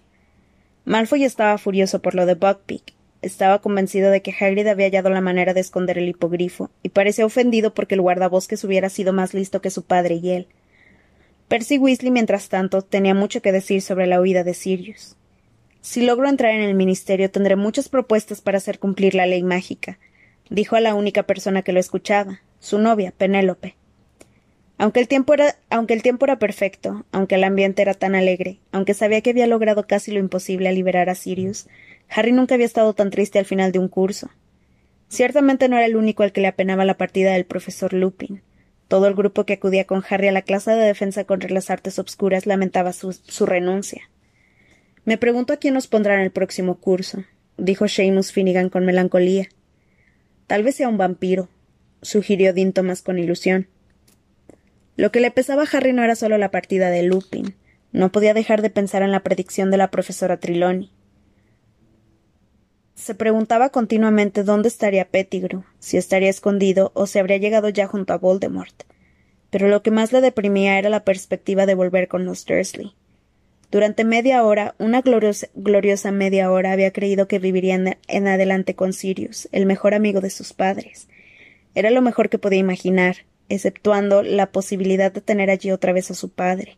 Malfoy 0.84 1.26
estaba 1.26 1.60
furioso 1.60 2.02
por 2.02 2.16
lo 2.16 2.26
de 2.26 2.34
Buckbeak, 2.34 2.96
estaba 3.22 3.62
convencido 3.62 4.10
de 4.10 4.24
que 4.24 4.34
Hagrid 4.34 4.66
había 4.66 4.88
hallado 4.88 5.12
la 5.12 5.22
manera 5.22 5.54
de 5.54 5.62
esconder 5.62 6.00
el 6.00 6.10
hipogrifo, 6.10 6.72
y 6.82 6.90
parecía 6.90 7.28
ofendido 7.28 7.76
porque 7.76 7.94
el 7.94 8.02
guardabosques 8.02 8.64
hubiera 8.64 8.90
sido 8.90 9.14
más 9.14 9.36
listo 9.36 9.62
que 9.62 9.70
su 9.70 9.84
padre 9.84 10.16
y 10.16 10.32
él. 10.32 10.48
Percy 11.50 11.78
Weasley, 11.78 12.10
mientras 12.10 12.50
tanto, 12.50 12.82
tenía 12.82 13.14
mucho 13.14 13.44
que 13.44 13.52
decir 13.52 13.84
sobre 13.84 14.08
la 14.08 14.20
huida 14.20 14.44
de 14.44 14.56
Sirius. 14.56 15.18
Si 15.84 16.02
logro 16.02 16.30
entrar 16.30 16.56
en 16.56 16.62
el 16.62 16.76
ministerio, 16.76 17.30
tendré 17.30 17.58
muchas 17.58 17.90
propuestas 17.90 18.40
para 18.40 18.58
hacer 18.58 18.80
cumplir 18.80 19.16
la 19.16 19.26
ley 19.26 19.44
mágica, 19.44 20.00
dijo 20.50 20.78
a 20.78 20.80
la 20.80 20.96
única 20.96 21.24
persona 21.24 21.62
que 21.62 21.74
lo 21.74 21.80
escuchaba, 21.82 22.40
su 22.62 22.80
novia, 22.80 23.12
Penélope. 23.18 23.76
Aunque 24.78 25.02
el, 25.02 25.10
tiempo 25.10 25.34
era, 25.34 25.58
aunque 25.70 25.94
el 25.94 26.02
tiempo 26.02 26.24
era 26.24 26.40
perfecto, 26.40 27.06
aunque 27.12 27.36
el 27.36 27.44
ambiente 27.44 27.82
era 27.82 27.96
tan 27.96 28.16
alegre, 28.16 28.60
aunque 28.72 28.94
sabía 28.94 29.20
que 29.20 29.32
había 29.32 29.46
logrado 29.46 29.86
casi 29.86 30.14
lo 30.14 30.20
imposible 30.20 30.70
al 30.70 30.76
liberar 30.76 31.10
a 31.10 31.16
Sirius, 31.16 31.68
Harry 32.08 32.32
nunca 32.32 32.56
había 32.56 32.66
estado 32.66 32.94
tan 32.94 33.10
triste 33.10 33.38
al 33.38 33.46
final 33.46 33.74
de 33.74 33.80
un 33.80 33.90
curso. 33.90 34.30
Ciertamente 35.10 35.68
no 35.68 35.76
era 35.76 35.86
el 35.86 35.98
único 35.98 36.24
al 36.24 36.32
que 36.32 36.40
le 36.40 36.48
apenaba 36.48 36.86
la 36.86 36.98
partida 36.98 37.34
del 37.34 37.44
profesor 37.44 37.92
Lupin. 37.92 38.42
Todo 38.88 39.08
el 39.08 39.16
grupo 39.16 39.46
que 39.46 39.54
acudía 39.54 39.84
con 39.84 40.02
Harry 40.10 40.30
a 40.30 40.32
la 40.32 40.44
clase 40.44 40.72
de 40.72 40.86
defensa 40.86 41.26
contra 41.26 41.50
las 41.50 41.70
artes 41.70 42.00
obscuras 42.00 42.46
lamentaba 42.46 42.94
su, 42.94 43.12
su 43.12 43.46
renuncia. 43.46 44.10
Me 45.06 45.18
pregunto 45.18 45.54
a 45.54 45.58
quién 45.58 45.74
nos 45.74 45.88
pondrá 45.88 46.16
en 46.16 46.22
el 46.22 46.32
próximo 46.32 46.76
curso, 46.76 47.26
dijo 47.58 47.88
Seamus 47.88 48.32
Finnegan 48.32 48.70
con 48.70 48.86
melancolía. 48.86 49.50
Tal 50.48 50.64
vez 50.64 50.76
sea 50.76 50.88
un 50.88 50.98
vampiro, 50.98 51.50
sugirió 52.02 52.54
Dean 52.54 52.72
Thomas 52.72 53.02
con 53.02 53.20
ilusión. 53.20 53.68
Lo 54.96 55.12
que 55.12 55.20
le 55.20 55.32
pesaba 55.32 55.64
a 55.64 55.68
Harry 55.72 55.92
no 55.92 56.04
era 56.04 56.16
solo 56.16 56.38
la 56.38 56.52
partida 56.52 56.90
de 56.90 57.04
Lupin. 57.04 57.56
No 57.92 58.12
podía 58.12 58.34
dejar 58.34 58.62
de 58.62 58.70
pensar 58.70 59.02
en 59.02 59.12
la 59.12 59.22
predicción 59.22 59.72
de 59.72 59.78
la 59.78 59.92
profesora 59.92 60.38
Trelawney. 60.38 60.92
Se 62.96 63.16
preguntaba 63.16 63.70
continuamente 63.70 64.44
dónde 64.44 64.68
estaría 64.70 65.10
Pettigrew, 65.10 65.64
si 65.80 65.98
estaría 65.98 66.30
escondido 66.30 66.92
o 66.94 67.08
si 67.08 67.20
habría 67.20 67.38
llegado 67.38 67.70
ya 67.70 67.88
junto 67.88 68.14
a 68.14 68.18
Voldemort. 68.18 68.84
Pero 69.50 69.68
lo 69.68 69.84
que 69.84 69.92
más 69.92 70.14
le 70.14 70.22
deprimía 70.22 70.80
era 70.80 70.90
la 70.90 71.04
perspectiva 71.04 71.66
de 71.66 71.76
volver 71.76 72.08
con 72.08 72.26
los 72.26 72.46
Dursley. 72.46 72.96
Durante 73.74 74.04
media 74.04 74.44
hora, 74.44 74.76
una 74.78 75.02
gloriosa, 75.02 76.12
media 76.12 76.52
hora, 76.52 76.74
había 76.74 76.94
creído 76.94 77.28
que 77.28 77.40
viviría 77.40 77.98
en 78.08 78.28
adelante 78.28 78.76
con 78.76 78.94
Sirius, 78.94 79.50
el 79.52 79.66
mejor 79.66 79.96
amigo 79.96 80.22
de 80.22 80.30
sus 80.30 80.54
padres. 80.54 81.08
Era 81.74 81.90
lo 81.90 82.04
mejor 82.04 82.30
que 82.30 82.38
podía 82.38 82.60
imaginar, 82.60 83.26
exceptuando 83.50 84.22
la 84.22 84.52
posibilidad 84.52 85.12
de 85.12 85.22
tener 85.22 85.50
allí 85.50 85.72
otra 85.72 85.92
vez 85.92 86.12
a 86.12 86.14
su 86.14 86.30
padre. 86.30 86.78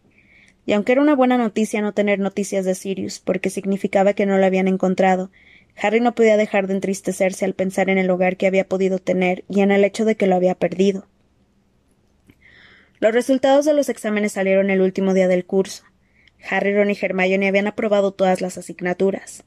Y 0.65 0.71
aunque 0.71 0.93
era 0.93 1.01
una 1.01 1.17
buena 1.17 1.37
noticia 1.37 1.81
no 1.81 1.93
tener 1.93 2.19
noticias 2.19 2.63
de 2.63 2.75
Sirius, 2.75 3.19
porque 3.19 3.49
significaba 3.49 4.13
que 4.13 4.25
no 4.25 4.37
lo 4.37 4.45
habían 4.45 4.69
encontrado, 4.69 5.31
Harry 5.75 5.99
no 5.99 6.15
podía 6.15 6.37
dejar 6.37 6.67
de 6.67 6.75
entristecerse 6.75 7.43
al 7.43 7.55
pensar 7.55 7.89
en 7.89 7.97
el 7.97 8.09
hogar 8.09 8.37
que 8.37 8.47
había 8.47 8.69
podido 8.69 8.99
tener 8.99 9.43
y 9.49 9.59
en 9.59 9.71
el 9.71 9.83
hecho 9.83 10.05
de 10.05 10.15
que 10.15 10.27
lo 10.27 10.37
había 10.37 10.55
perdido. 10.55 11.09
Los 12.99 13.13
resultados 13.13 13.65
de 13.65 13.73
los 13.73 13.89
exámenes 13.89 14.31
salieron 14.31 14.69
el 14.69 14.79
último 14.79 15.13
día 15.13 15.27
del 15.27 15.43
curso. 15.43 15.83
Harry, 16.49 16.73
Ron 16.75 16.91
y 16.91 16.97
Hermione 16.99 17.47
habían 17.47 17.67
aprobado 17.67 18.11
todas 18.11 18.41
las 18.41 18.57
asignaturas. 18.57 19.43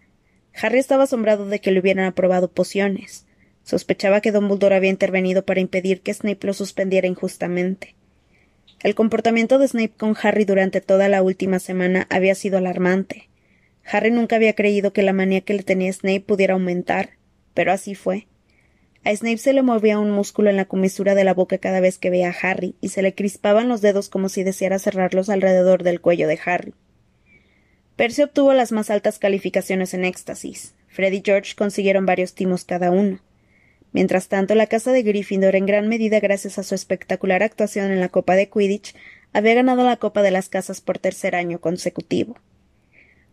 Harry 0.60 0.78
estaba 0.78 1.04
asombrado 1.04 1.46
de 1.46 1.60
que 1.60 1.70
le 1.70 1.80
hubieran 1.80 2.04
aprobado 2.04 2.50
pociones. 2.50 3.26
Sospechaba 3.62 4.20
que 4.20 4.32
Dumbledore 4.32 4.76
había 4.76 4.90
intervenido 4.90 5.44
para 5.44 5.60
impedir 5.60 6.00
que 6.00 6.14
Snape 6.14 6.46
lo 6.46 6.54
suspendiera 6.54 7.06
injustamente. 7.06 7.94
El 8.80 8.94
comportamiento 8.94 9.58
de 9.58 9.68
Snape 9.68 9.94
con 9.96 10.16
Harry 10.22 10.44
durante 10.44 10.80
toda 10.80 11.08
la 11.08 11.22
última 11.22 11.58
semana 11.58 12.06
había 12.10 12.34
sido 12.34 12.58
alarmante. 12.58 13.28
Harry 13.84 14.10
nunca 14.10 14.36
había 14.36 14.54
creído 14.54 14.92
que 14.92 15.02
la 15.02 15.12
manía 15.12 15.40
que 15.40 15.54
le 15.54 15.62
tenía 15.62 15.92
Snape 15.92 16.20
pudiera 16.20 16.54
aumentar, 16.54 17.10
pero 17.54 17.72
así 17.72 17.94
fue. 17.94 18.26
A 19.04 19.14
Snape 19.14 19.38
se 19.38 19.52
le 19.52 19.62
movía 19.62 19.98
un 19.98 20.10
músculo 20.10 20.50
en 20.50 20.56
la 20.56 20.66
comisura 20.66 21.14
de 21.14 21.24
la 21.24 21.34
boca 21.34 21.58
cada 21.58 21.80
vez 21.80 21.98
que 21.98 22.10
veía 22.10 22.30
a 22.30 22.36
Harry, 22.50 22.74
y 22.80 22.88
se 22.88 23.02
le 23.02 23.14
crispaban 23.14 23.68
los 23.68 23.80
dedos 23.80 24.08
como 24.08 24.28
si 24.28 24.42
deseara 24.42 24.78
cerrarlos 24.78 25.28
alrededor 25.28 25.82
del 25.82 26.00
cuello 26.00 26.28
de 26.28 26.38
Harry. 26.44 26.74
Percy 27.98 28.22
obtuvo 28.22 28.54
las 28.54 28.70
más 28.70 28.90
altas 28.90 29.18
calificaciones 29.18 29.92
en 29.92 30.04
éxtasis. 30.04 30.72
Fred 30.86 31.12
y 31.12 31.20
George 31.24 31.56
consiguieron 31.56 32.06
varios 32.06 32.32
timos 32.32 32.64
cada 32.64 32.92
uno. 32.92 33.18
Mientras 33.90 34.28
tanto, 34.28 34.54
la 34.54 34.68
casa 34.68 34.92
de 34.92 35.02
Gryffindor, 35.02 35.56
en 35.56 35.66
gran 35.66 35.88
medida 35.88 36.20
gracias 36.20 36.60
a 36.60 36.62
su 36.62 36.76
espectacular 36.76 37.42
actuación 37.42 37.90
en 37.90 37.98
la 37.98 38.08
Copa 38.08 38.36
de 38.36 38.48
Quidditch, 38.48 38.94
había 39.32 39.54
ganado 39.54 39.82
la 39.82 39.96
Copa 39.96 40.22
de 40.22 40.30
las 40.30 40.48
Casas 40.48 40.80
por 40.80 41.00
tercer 41.00 41.34
año 41.34 41.60
consecutivo. 41.60 42.36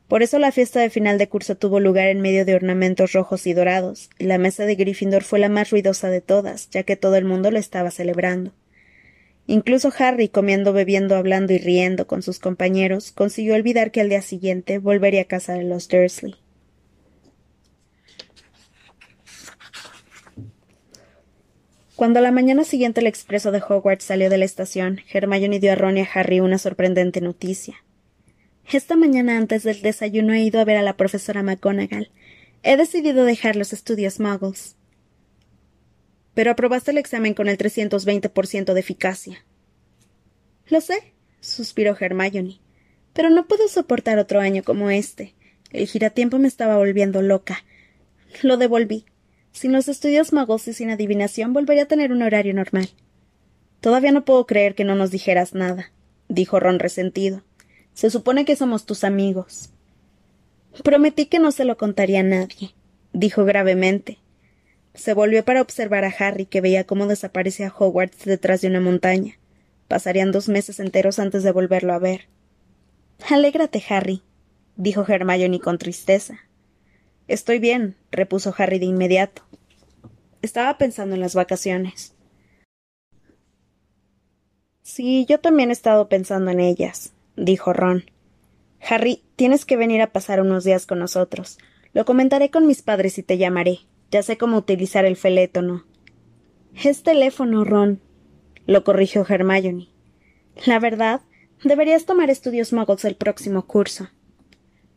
Por 0.08 0.24
eso 0.24 0.40
la 0.40 0.52
fiesta 0.52 0.80
de 0.80 0.90
final 0.90 1.20
de 1.20 1.30
curso 1.30 1.56
tuvo 1.56 1.80
lugar 1.80 2.08
en 2.08 2.22
medio 2.22 2.44
de 2.44 2.56
ornamentos 2.56 3.14
rojos 3.14 3.46
y 3.46 3.54
dorados, 3.54 4.10
y 4.18 4.24
la 4.24 4.40
mesa 4.40 4.66
de 4.66 4.74
Gryffindor 4.74 5.24
fue 5.24 5.38
la 5.38 5.50
más 5.50 5.70
ruidosa 5.70 6.10
de 6.10 6.22
todas, 6.22 6.72
ya 6.72 6.82
que 6.82 6.96
todo 6.96 7.18
el 7.18 7.26
mundo 7.26 7.52
lo 7.52 7.60
estaba 7.60 7.92
celebrando. 7.92 8.52
Incluso 9.48 9.92
Harry, 9.98 10.28
comiendo, 10.28 10.74
bebiendo, 10.74 11.16
hablando 11.16 11.54
y 11.54 11.60
riendo 11.60 12.08
con 12.08 12.24
sus 12.24 12.40
compañeros, 12.40 13.12
consiguió 13.12 13.54
olvidar 13.54 13.92
que 13.92 14.02
al 14.02 14.10
día 14.10 14.22
siguiente 14.22 14.80
volvería 14.80 15.22
a 15.22 15.26
casa 15.26 15.54
de 15.54 15.64
los 15.64 15.88
Dursley. 15.88 16.36
Cuando 21.96 22.20
la 22.20 22.32
mañana 22.32 22.66
siguiente 22.66 23.00
el 23.00 23.08
expreso 23.08 23.52
de 23.52 23.62
Hogwarts 23.62 24.04
salió 24.04 24.30
de 24.30 24.38
la 24.38 24.46
estación, 24.46 25.00
Hermione 25.14 25.60
dio 25.60 25.72
a 25.72 25.76
Ron 25.76 25.98
y 25.98 26.02
a 26.02 26.10
Harry 26.14 26.42
una 26.42 26.58
sorprendente 26.58 27.22
noticia. 27.22 27.86
Esta 28.70 28.98
mañana 28.98 29.38
antes 29.38 29.64
del 29.64 29.82
desayuno 29.82 30.34
he 30.34 30.42
ido 30.42 30.60
a 30.60 30.66
ver 30.66 30.76
a 30.76 30.82
la 30.82 30.98
profesora 30.98 31.44
McGonagall. 31.44 32.10
He 32.64 32.76
decidido 32.76 33.24
dejar 33.24 33.56
los 33.56 33.72
estudios 33.74 34.20
muggles. 34.20 34.76
Pero 36.36 36.52
aprobaste 36.52 36.92
el 36.92 37.00
examen 37.00 37.34
con 37.34 37.50
el 37.50 37.58
320% 37.58 38.74
de 38.74 38.80
eficacia. 38.80 39.44
Lo 40.68 40.82
sé, 40.82 41.14
suspiró 41.40 41.98
Hermione. 42.00 42.60
Pero 43.14 43.30
no 43.32 43.48
puedo 43.48 43.68
soportar 43.68 44.20
otro 44.20 44.42
año 44.42 44.62
como 44.62 44.92
este. 44.92 45.34
El 45.72 45.88
giratiempo 45.88 46.38
me 46.38 46.48
estaba 46.48 46.78
volviendo 46.78 47.22
loca. 47.22 47.64
Lo 48.44 48.58
devolví. 48.58 49.06
Sin 49.52 49.72
los 49.72 49.88
estudios 49.88 50.34
magos 50.34 50.68
y 50.68 50.74
sin 50.74 50.92
adivinación 50.92 51.54
volvería 51.54 51.84
a 51.84 51.88
tener 51.88 52.12
un 52.12 52.22
horario 52.22 52.54
normal. 52.54 52.90
Todavía 53.80 54.12
no 54.12 54.26
puedo 54.26 54.46
creer 54.46 54.76
que 54.76 54.84
no 54.84 54.96
nos 54.96 55.12
dijeras 55.12 55.54
nada, 55.54 55.92
dijo 56.28 56.60
Ron 56.60 56.80
resentido. 56.80 57.44
Se 57.94 58.10
supone 58.10 58.44
que 58.44 58.58
somos 58.58 58.86
tus 58.86 59.06
amigos. 59.06 59.70
Prometí 60.84 61.28
que 61.28 61.40
no 61.40 61.52
se 61.52 61.64
lo 61.64 61.78
contaría 61.78 62.20
a 62.20 62.24
nadie, 62.24 62.74
dijo 63.14 63.46
gravemente. 63.46 64.18
Se 64.96 65.14
volvió 65.14 65.44
para 65.44 65.62
observar 65.62 66.06
a 66.06 66.14
Harry, 66.18 66.46
que 66.46 66.62
veía 66.62 66.86
cómo 66.86 67.06
desaparecía 67.06 67.74
Hogwarts 67.78 68.26
detrás 68.26 68.62
de 68.62 68.70
una 68.70 68.80
montaña. 68.80 69.38
Pasarían 69.88 70.32
dos 70.32 70.50
meses 70.50 70.80
enteros 70.80 71.20
antes 71.20 71.44
de 71.44 71.52
volverlo 71.52 71.94
a 71.94 72.00
ver. 72.00 72.28
Alégrate, 73.30 73.84
Harry, 73.90 74.24
dijo 74.78 75.06
Hermione 75.08 75.60
con 75.60 75.78
tristeza. 75.78 76.40
Estoy 77.28 77.60
bien, 77.60 77.96
repuso 78.12 78.54
Harry 78.58 78.80
de 78.80 78.86
inmediato. 78.86 79.44
Estaba 80.42 80.78
pensando 80.78 81.16
en 81.16 81.22
las 81.22 81.36
vacaciones. 81.36 82.14
Sí, 84.82 85.26
yo 85.28 85.40
también 85.40 85.72
he 85.72 85.74
estado 85.74 86.08
pensando 86.08 86.52
en 86.52 86.60
ellas, 86.60 87.14
dijo 87.36 87.74
Ron. 87.74 88.06
Harry, 88.88 89.24
tienes 89.36 89.66
que 89.66 89.78
venir 89.78 90.02
a 90.02 90.12
pasar 90.12 90.40
unos 90.40 90.64
días 90.64 90.86
con 90.86 91.00
nosotros. 91.00 91.58
Lo 91.94 92.06
comentaré 92.06 92.52
con 92.52 92.68
mis 92.68 92.82
padres 92.84 93.18
y 93.18 93.24
te 93.24 93.38
llamaré. 93.38 93.80
Ya 94.12 94.24
sé 94.24 94.38
cómo 94.38 94.58
utilizar 94.58 95.06
el 95.06 95.16
felétono. 95.16 95.86
Es 96.84 97.04
teléfono, 97.04 97.64
Ron, 97.64 98.02
lo 98.68 98.84
corrigió 98.84 99.26
Hermione. 99.28 99.90
La 100.66 100.80
verdad, 100.80 101.22
deberías 101.64 102.06
tomar 102.06 102.30
estudios 102.30 102.74
muggles 102.74 103.06
el 103.06 103.16
próximo 103.16 103.66
curso. 103.66 104.10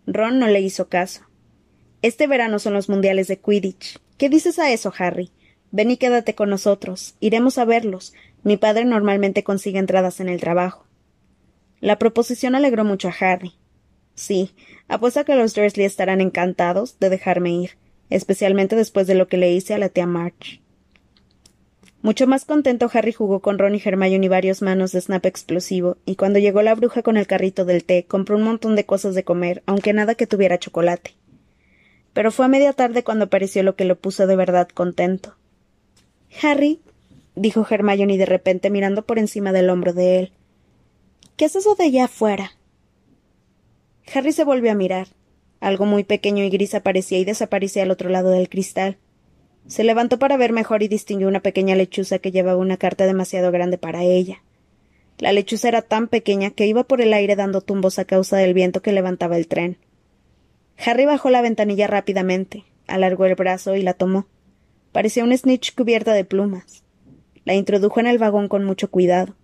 Ron 0.06 0.38
no 0.38 0.46
le 0.46 0.60
hizo 0.60 0.88
caso. 0.88 1.22
Este 2.02 2.26
verano 2.26 2.58
son 2.58 2.74
los 2.74 2.88
mundiales 2.88 3.28
de 3.28 3.38
Quidditch. 3.38 3.98
¿Qué 4.16 4.28
dices 4.28 4.58
a 4.58 4.72
eso, 4.72 4.92
Harry? 4.98 5.30
Ven 5.70 5.90
y 5.90 5.96
quédate 5.96 6.34
con 6.34 6.50
nosotros. 6.50 7.16
Iremos 7.20 7.58
a 7.58 7.64
verlos. 7.64 8.14
Mi 8.42 8.56
padre 8.56 8.84
normalmente 8.84 9.44
consigue 9.44 9.78
entradas 9.78 10.20
en 10.20 10.28
el 10.28 10.40
trabajo. 10.40 10.86
La 11.80 11.98
proposición 11.98 12.54
alegró 12.54 12.84
mucho 12.84 13.08
a 13.08 13.14
Harry. 13.20 13.54
Sí, 14.14 14.54
apuesto 14.88 15.20
a 15.20 15.24
que 15.24 15.34
los 15.34 15.54
Dursley 15.54 15.86
estarán 15.86 16.20
encantados 16.20 16.98
de 16.98 17.10
dejarme 17.10 17.50
ir 17.50 17.70
especialmente 18.10 18.76
después 18.76 19.06
de 19.06 19.14
lo 19.14 19.28
que 19.28 19.36
le 19.36 19.52
hice 19.52 19.74
a 19.74 19.78
la 19.78 19.88
tía 19.88 20.06
March. 20.06 20.60
Mucho 22.00 22.28
más 22.28 22.44
contento, 22.44 22.88
Harry 22.92 23.12
jugó 23.12 23.40
con 23.40 23.58
Ron 23.58 23.74
y 23.74 23.82
Hermione 23.84 24.28
varios 24.28 24.62
manos 24.62 24.92
de 24.92 25.00
snap 25.00 25.26
explosivo, 25.26 25.96
y 26.04 26.14
cuando 26.14 26.38
llegó 26.38 26.62
la 26.62 26.74
bruja 26.74 27.02
con 27.02 27.16
el 27.16 27.26
carrito 27.26 27.64
del 27.64 27.84
té, 27.84 28.04
compró 28.06 28.36
un 28.36 28.44
montón 28.44 28.76
de 28.76 28.86
cosas 28.86 29.16
de 29.16 29.24
comer, 29.24 29.62
aunque 29.66 29.92
nada 29.92 30.14
que 30.14 30.28
tuviera 30.28 30.58
chocolate. 30.58 31.14
Pero 32.12 32.30
fue 32.30 32.44
a 32.46 32.48
media 32.48 32.72
tarde 32.72 33.02
cuando 33.02 33.24
apareció 33.24 33.64
lo 33.64 33.74
que 33.74 33.84
lo 33.84 33.98
puso 33.98 34.26
de 34.28 34.36
verdad 34.36 34.68
contento. 34.68 35.34
Harry, 36.40 36.80
dijo 37.34 37.66
Hermione 37.68 38.16
de 38.16 38.26
repente 38.26 38.70
mirando 38.70 39.04
por 39.04 39.18
encima 39.18 39.52
del 39.52 39.68
hombro 39.68 39.92
de 39.92 40.20
él. 40.20 40.32
¿Qué 41.36 41.46
es 41.46 41.56
eso 41.56 41.74
de 41.74 41.84
allá 41.84 42.04
afuera? 42.04 42.52
Harry 44.14 44.32
se 44.32 44.44
volvió 44.44 44.70
a 44.70 44.74
mirar. 44.74 45.08
Algo 45.60 45.86
muy 45.86 46.04
pequeño 46.04 46.44
y 46.44 46.50
gris 46.50 46.74
aparecía 46.74 47.18
y 47.18 47.24
desaparecía 47.24 47.82
al 47.82 47.90
otro 47.90 48.10
lado 48.10 48.30
del 48.30 48.48
cristal. 48.48 48.96
Se 49.66 49.84
levantó 49.84 50.18
para 50.18 50.36
ver 50.36 50.52
mejor 50.52 50.82
y 50.82 50.88
distinguió 50.88 51.28
una 51.28 51.40
pequeña 51.40 51.74
lechuza 51.74 52.18
que 52.18 52.30
llevaba 52.30 52.58
una 52.58 52.76
carta 52.76 53.06
demasiado 53.06 53.50
grande 53.50 53.76
para 53.76 54.02
ella. 54.02 54.42
La 55.18 55.32
lechuza 55.32 55.68
era 55.68 55.82
tan 55.82 56.06
pequeña 56.08 56.50
que 56.50 56.66
iba 56.66 56.84
por 56.84 57.00
el 57.00 57.12
aire 57.12 57.34
dando 57.34 57.60
tumbos 57.60 57.98
a 57.98 58.04
causa 58.04 58.36
del 58.36 58.54
viento 58.54 58.82
que 58.82 58.92
levantaba 58.92 59.36
el 59.36 59.48
tren. 59.48 59.76
Harry 60.78 61.06
bajó 61.06 61.28
la 61.28 61.42
ventanilla 61.42 61.88
rápidamente, 61.88 62.64
alargó 62.86 63.26
el 63.26 63.34
brazo 63.34 63.74
y 63.74 63.82
la 63.82 63.94
tomó. 63.94 64.26
Parecía 64.92 65.24
un 65.24 65.36
snitch 65.36 65.74
cubierta 65.74 66.12
de 66.12 66.24
plumas. 66.24 66.84
La 67.44 67.54
introdujo 67.54 67.98
en 67.98 68.06
el 68.06 68.18
vagón 68.18 68.48
con 68.48 68.64
mucho 68.64 68.90
cuidado. 68.90 69.34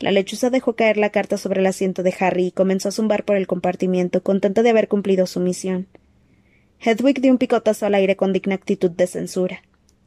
La 0.00 0.12
lechuza 0.12 0.48
dejó 0.48 0.76
caer 0.76 0.96
la 0.96 1.10
carta 1.10 1.36
sobre 1.36 1.60
el 1.60 1.66
asiento 1.66 2.02
de 2.02 2.14
Harry 2.18 2.46
y 2.46 2.52
comenzó 2.52 2.88
a 2.88 2.92
zumbar 2.92 3.24
por 3.24 3.36
el 3.36 3.46
compartimiento, 3.46 4.22
contenta 4.22 4.62
de 4.62 4.70
haber 4.70 4.88
cumplido 4.88 5.26
su 5.26 5.40
misión. 5.40 5.88
Hedwig 6.80 7.20
dio 7.20 7.30
un 7.30 7.36
picotazo 7.36 7.84
al 7.84 7.94
aire 7.94 8.16
con 8.16 8.32
digna 8.32 8.54
actitud 8.54 8.90
de 8.90 9.06
censura. 9.06 9.62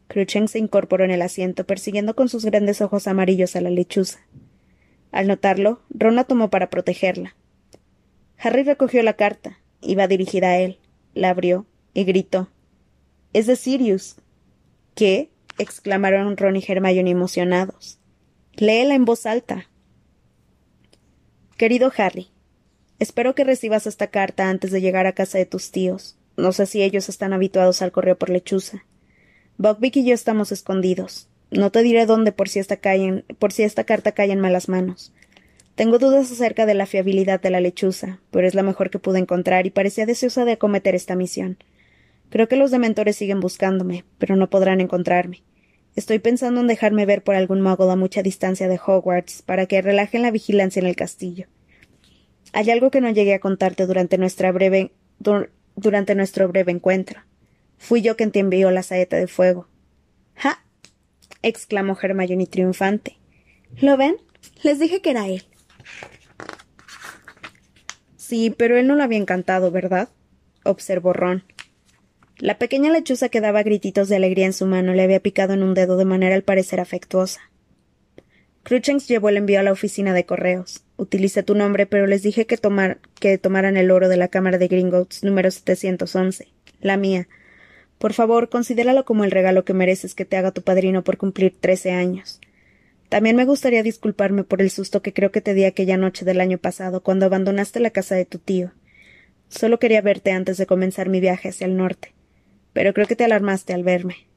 Cruchen 0.07 0.47
se 0.47 0.57
incorporó 0.57 1.05
en 1.05 1.11
el 1.11 1.21
asiento, 1.21 1.65
persiguiendo 1.65 2.15
con 2.15 2.27
sus 2.27 2.43
grandes 2.43 2.81
ojos 2.81 3.07
amarillos 3.07 3.55
a 3.55 3.61
la 3.61 3.69
lechuza. 3.69 4.19
Al 5.11 5.27
notarlo, 5.27 5.83
Ron 5.91 6.15
la 6.15 6.23
tomó 6.23 6.49
para 6.49 6.71
protegerla. 6.71 7.35
Harry 8.39 8.63
recogió 8.63 9.03
la 9.03 9.13
carta. 9.13 9.59
Iba 9.79 10.07
dirigida 10.07 10.47
a 10.47 10.57
él. 10.57 10.79
La 11.13 11.29
abrió 11.29 11.67
y 11.93 12.03
gritó. 12.03 12.49
Es 13.31 13.45
de 13.45 13.55
Sirius. 13.55 14.15
¿Qué? 14.95 15.29
exclamaron 15.59 16.35
Ron 16.35 16.55
y 16.55 16.63
Hermione 16.67 17.11
emocionados. 17.11 17.99
Léela 18.55 18.95
en 18.95 19.05
voz 19.05 19.27
alta. 19.27 19.69
Querido 21.63 21.93
Harry, 21.95 22.27
espero 22.99 23.35
que 23.35 23.45
recibas 23.45 23.87
esta 23.87 24.07
carta 24.07 24.49
antes 24.49 24.69
de 24.71 24.81
llegar 24.81 25.07
a 25.07 25.13
casa 25.13 25.37
de 25.37 25.45
tus 25.45 25.71
tíos. 25.71 26.17
No 26.35 26.51
sé 26.51 26.65
si 26.65 26.83
ellos 26.83 27.07
están 27.07 27.31
habituados 27.31 27.81
al 27.81 27.93
correo 27.93 28.17
por 28.17 28.29
lechuza. 28.29 28.83
Buckbeak 29.57 29.95
y 29.95 30.03
yo 30.03 30.13
estamos 30.13 30.51
escondidos. 30.51 31.29
No 31.51 31.71
te 31.71 31.81
diré 31.81 32.05
dónde 32.05 32.33
por 32.33 32.49
si 32.49 32.59
esta, 32.59 32.81
por 33.39 33.53
si 33.53 33.63
esta 33.63 33.85
carta 33.85 34.11
cae 34.11 34.33
en 34.33 34.41
malas 34.41 34.67
manos. 34.67 35.13
Tengo 35.75 35.99
dudas 35.99 36.29
acerca 36.33 36.65
de 36.65 36.73
la 36.73 36.85
fiabilidad 36.85 37.39
de 37.39 37.51
la 37.51 37.61
lechuza, 37.61 38.19
pero 38.29 38.45
es 38.45 38.55
la 38.55 38.63
mejor 38.63 38.89
que 38.89 38.99
pude 38.99 39.19
encontrar 39.19 39.65
y 39.65 39.69
parecía 39.69 40.05
deseosa 40.05 40.43
de 40.43 40.51
acometer 40.51 40.95
esta 40.95 41.15
misión. 41.15 41.57
Creo 42.29 42.49
que 42.49 42.57
los 42.57 42.71
dementores 42.71 43.15
siguen 43.15 43.39
buscándome, 43.39 44.03
pero 44.17 44.35
no 44.35 44.49
podrán 44.49 44.81
encontrarme. 44.81 45.43
Estoy 45.95 46.19
pensando 46.19 46.61
en 46.61 46.67
dejarme 46.67 47.05
ver 47.05 47.23
por 47.23 47.35
algún 47.35 47.61
mago 47.61 47.89
a 47.89 47.95
mucha 47.95 48.23
distancia 48.23 48.67
de 48.67 48.79
Hogwarts 48.83 49.43
para 49.43 49.67
que 49.67 49.81
relajen 49.81 50.23
la 50.23 50.31
vigilancia 50.31 50.79
en 50.79 50.87
el 50.87 50.95
castillo. 50.95 51.47
Hay 52.51 52.69
algo 52.71 52.89
que 52.91 53.01
no 53.01 53.09
llegué 53.11 53.33
a 53.33 53.39
contarte 53.39 53.85
durante 53.85 54.17
nuestra 54.17 54.51
breve 54.51 54.91
durante 55.75 56.15
nuestro 56.15 56.47
breve 56.47 56.71
encuentro. 56.71 57.21
Fui 57.77 58.01
yo 58.01 58.15
quien 58.15 58.31
te 58.31 58.39
envió 58.39 58.71
la 58.71 58.83
saeta 58.83 59.17
de 59.17 59.27
fuego. 59.27 59.67
¡Ja! 60.35 60.63
exclamó 61.41 61.97
Hermione 62.01 62.47
triunfante. 62.47 63.17
¿Lo 63.81 63.97
ven? 63.97 64.17
Les 64.63 64.79
dije 64.79 65.01
que 65.01 65.11
era 65.11 65.27
él. 65.27 65.43
Sí, 68.17 68.49
pero 68.55 68.77
él 68.77 68.87
no 68.87 68.95
lo 68.95 69.03
había 69.03 69.17
encantado, 69.17 69.69
¿verdad? 69.71 70.09
observó 70.63 71.13
Ron. 71.13 71.43
La 72.37 72.57
pequeña 72.57 72.91
lechuza 72.91 73.29
que 73.29 73.41
daba 73.41 73.63
grititos 73.63 74.09
de 74.09 74.15
alegría 74.15 74.47
en 74.47 74.53
su 74.53 74.65
mano 74.65 74.93
le 74.93 75.03
había 75.03 75.19
picado 75.19 75.53
en 75.53 75.61
un 75.61 75.75
dedo 75.75 75.97
de 75.97 76.05
manera 76.05 76.33
al 76.33 76.43
parecer 76.43 76.79
afectuosa. 76.79 77.41
Cruchens 78.63 79.07
llevó 79.07 79.29
el 79.29 79.37
envío 79.37 79.59
a 79.59 79.63
la 79.63 79.71
oficina 79.71 80.13
de 80.13 80.25
correos. 80.25 80.83
Utilicé 80.97 81.43
tu 81.43 81.53
nombre, 81.53 81.85
pero 81.85 82.07
les 82.07 82.23
dije 82.23 82.45
que, 82.47 82.57
tomar, 82.57 82.99
que 83.19 83.37
tomaran 83.37 83.77
el 83.77 83.91
oro 83.91 84.09
de 84.09 84.17
la 84.17 84.29
Cámara 84.29 84.57
de 84.57 84.67
Gringotts 84.67 85.23
número 85.23 85.51
711, 85.51 86.47
la 86.81 86.97
mía. 86.97 87.27
Por 87.97 88.13
favor, 88.13 88.49
considéralo 88.49 89.05
como 89.05 89.23
el 89.23 89.31
regalo 89.31 89.63
que 89.63 89.73
mereces 89.73 90.15
que 90.15 90.25
te 90.25 90.37
haga 90.37 90.51
tu 90.51 90.63
padrino 90.63 91.03
por 91.03 91.17
cumplir 91.17 91.55
trece 91.59 91.91
años. 91.91 92.39
También 93.09 93.35
me 93.35 93.45
gustaría 93.45 93.83
disculparme 93.83 94.43
por 94.43 94.61
el 94.61 94.71
susto 94.71 95.01
que 95.01 95.13
creo 95.13 95.31
que 95.31 95.41
te 95.41 95.53
di 95.53 95.65
aquella 95.65 95.97
noche 95.97 96.25
del 96.25 96.41
año 96.41 96.57
pasado 96.57 97.03
cuando 97.03 97.27
abandonaste 97.27 97.79
la 97.79 97.91
casa 97.91 98.15
de 98.15 98.25
tu 98.25 98.39
tío. 98.39 98.71
Solo 99.49 99.77
quería 99.77 100.01
verte 100.01 100.31
antes 100.31 100.57
de 100.57 100.65
comenzar 100.65 101.09
mi 101.09 101.19
viaje 101.19 101.49
hacia 101.49 101.65
el 101.65 101.77
norte. 101.77 102.13
Pero 102.73 102.93
creo 102.93 103.07
que 103.07 103.15
te 103.15 103.23
alarmaste 103.23 103.73
al 103.73 103.83
verme. 103.83 104.27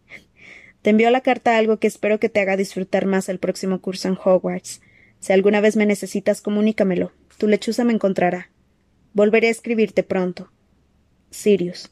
Te 0.82 0.90
envío 0.90 1.10
la 1.10 1.20
carta 1.20 1.56
algo 1.56 1.78
que 1.78 1.88
espero 1.88 2.20
que 2.20 2.28
te 2.28 2.40
haga 2.40 2.56
disfrutar 2.56 3.06
más 3.06 3.28
el 3.28 3.40
próximo 3.40 3.80
curso 3.80 4.06
en 4.08 4.16
Hogwarts. 4.22 4.80
Si 5.18 5.32
alguna 5.32 5.60
vez 5.60 5.76
me 5.76 5.86
necesitas, 5.86 6.40
comunícamelo. 6.40 7.12
Tu 7.38 7.48
lechuza 7.48 7.82
me 7.82 7.92
encontrará. 7.92 8.50
Volveré 9.12 9.48
a 9.48 9.50
escribirte 9.50 10.02
pronto. 10.02 10.50
Sirius. 11.30 11.90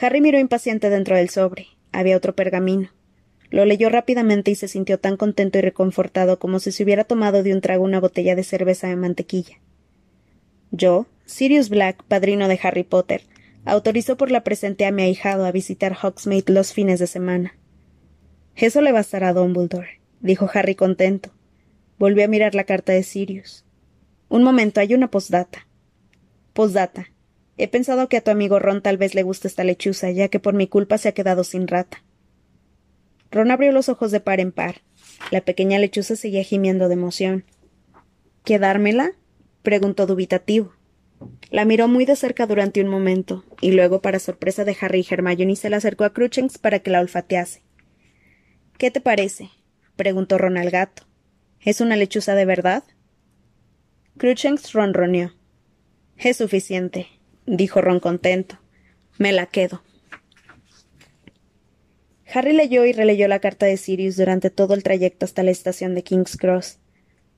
Harry 0.00 0.20
miró 0.20 0.38
impaciente 0.38 0.88
dentro 0.88 1.16
del 1.16 1.28
sobre. 1.28 1.66
Había 1.92 2.16
otro 2.16 2.34
pergamino. 2.34 2.90
Lo 3.50 3.66
leyó 3.66 3.90
rápidamente 3.90 4.50
y 4.50 4.54
se 4.54 4.66
sintió 4.66 4.98
tan 4.98 5.18
contento 5.18 5.58
y 5.58 5.60
reconfortado 5.60 6.38
como 6.38 6.58
si 6.58 6.72
se 6.72 6.82
hubiera 6.82 7.04
tomado 7.04 7.42
de 7.42 7.52
un 7.52 7.60
trago 7.60 7.84
una 7.84 8.00
botella 8.00 8.34
de 8.34 8.44
cerveza 8.44 8.88
de 8.88 8.96
mantequilla. 8.96 9.58
Yo, 10.70 11.06
Sirius 11.26 11.68
Black, 11.68 12.02
padrino 12.04 12.48
de 12.48 12.58
Harry 12.62 12.82
Potter, 12.82 13.22
Autorizó 13.64 14.16
por 14.16 14.30
la 14.30 14.42
presente 14.42 14.86
a 14.86 14.90
mi 14.90 15.02
ahijado 15.02 15.44
a 15.44 15.52
visitar 15.52 15.96
Hogsmeade 16.00 16.52
los 16.52 16.72
fines 16.72 16.98
de 16.98 17.06
semana. 17.06 17.56
Eso 18.56 18.80
le 18.80 18.92
bastará 18.92 19.28
a 19.28 19.32
Dumbledore, 19.32 20.00
dijo 20.20 20.50
Harry 20.52 20.74
contento. 20.74 21.30
Volvió 21.98 22.24
a 22.24 22.28
mirar 22.28 22.54
la 22.54 22.64
carta 22.64 22.92
de 22.92 23.02
Sirius. 23.02 23.64
Un 24.28 24.42
momento, 24.42 24.80
hay 24.80 24.94
una 24.94 25.10
postdata. 25.10 25.68
Postdata. 26.52 27.08
He 27.56 27.68
pensado 27.68 28.08
que 28.08 28.16
a 28.16 28.22
tu 28.22 28.30
amigo 28.30 28.58
Ron 28.58 28.82
tal 28.82 28.96
vez 28.96 29.14
le 29.14 29.22
guste 29.22 29.46
esta 29.46 29.62
lechuza, 29.62 30.10
ya 30.10 30.28
que 30.28 30.40
por 30.40 30.54
mi 30.54 30.66
culpa 30.66 30.98
se 30.98 31.08
ha 31.08 31.12
quedado 31.12 31.44
sin 31.44 31.68
rata. 31.68 32.02
Ron 33.30 33.50
abrió 33.50 33.72
los 33.72 33.88
ojos 33.88 34.10
de 34.10 34.20
par 34.20 34.40
en 34.40 34.52
par. 34.52 34.82
La 35.30 35.40
pequeña 35.42 35.78
lechuza 35.78 36.16
seguía 36.16 36.42
gimiendo 36.42 36.88
de 36.88 36.94
emoción. 36.94 37.44
¿Quedármela? 38.44 39.12
preguntó 39.62 40.06
dubitativo. 40.06 40.72
La 41.50 41.64
miró 41.64 41.88
muy 41.88 42.04
de 42.04 42.16
cerca 42.16 42.46
durante 42.46 42.80
un 42.80 42.88
momento, 42.88 43.44
y 43.60 43.72
luego, 43.72 44.00
para 44.00 44.18
sorpresa 44.18 44.64
de 44.64 44.76
Harry 44.80 45.06
y 45.08 45.12
Hermione, 45.12 45.56
se 45.56 45.70
la 45.70 45.78
acercó 45.78 46.04
a 46.04 46.12
Cruchens 46.12 46.58
para 46.58 46.78
que 46.78 46.90
la 46.90 47.00
olfatease. 47.00 47.62
¿Qué 48.78 48.90
te 48.90 49.00
parece? 49.00 49.50
preguntó 49.96 50.38
Ron 50.38 50.56
al 50.56 50.70
gato. 50.70 51.04
¿Es 51.60 51.80
una 51.80 51.96
lechuza 51.96 52.34
de 52.34 52.44
verdad? 52.44 52.84
Cruchens 54.16 54.72
ronroneó. 54.72 55.32
Es 56.16 56.38
suficiente, 56.38 57.06
dijo 57.46 57.80
Ron 57.80 58.00
contento. 58.00 58.58
Me 59.18 59.32
la 59.32 59.46
quedo. 59.46 59.82
Harry 62.34 62.52
leyó 62.52 62.84
y 62.86 62.92
releyó 62.92 63.28
la 63.28 63.40
carta 63.40 63.66
de 63.66 63.76
Sirius 63.76 64.16
durante 64.16 64.50
todo 64.50 64.74
el 64.74 64.82
trayecto 64.82 65.26
hasta 65.26 65.42
la 65.42 65.50
estación 65.50 65.94
de 65.94 66.02
King's 66.02 66.36
Cross. 66.36 66.78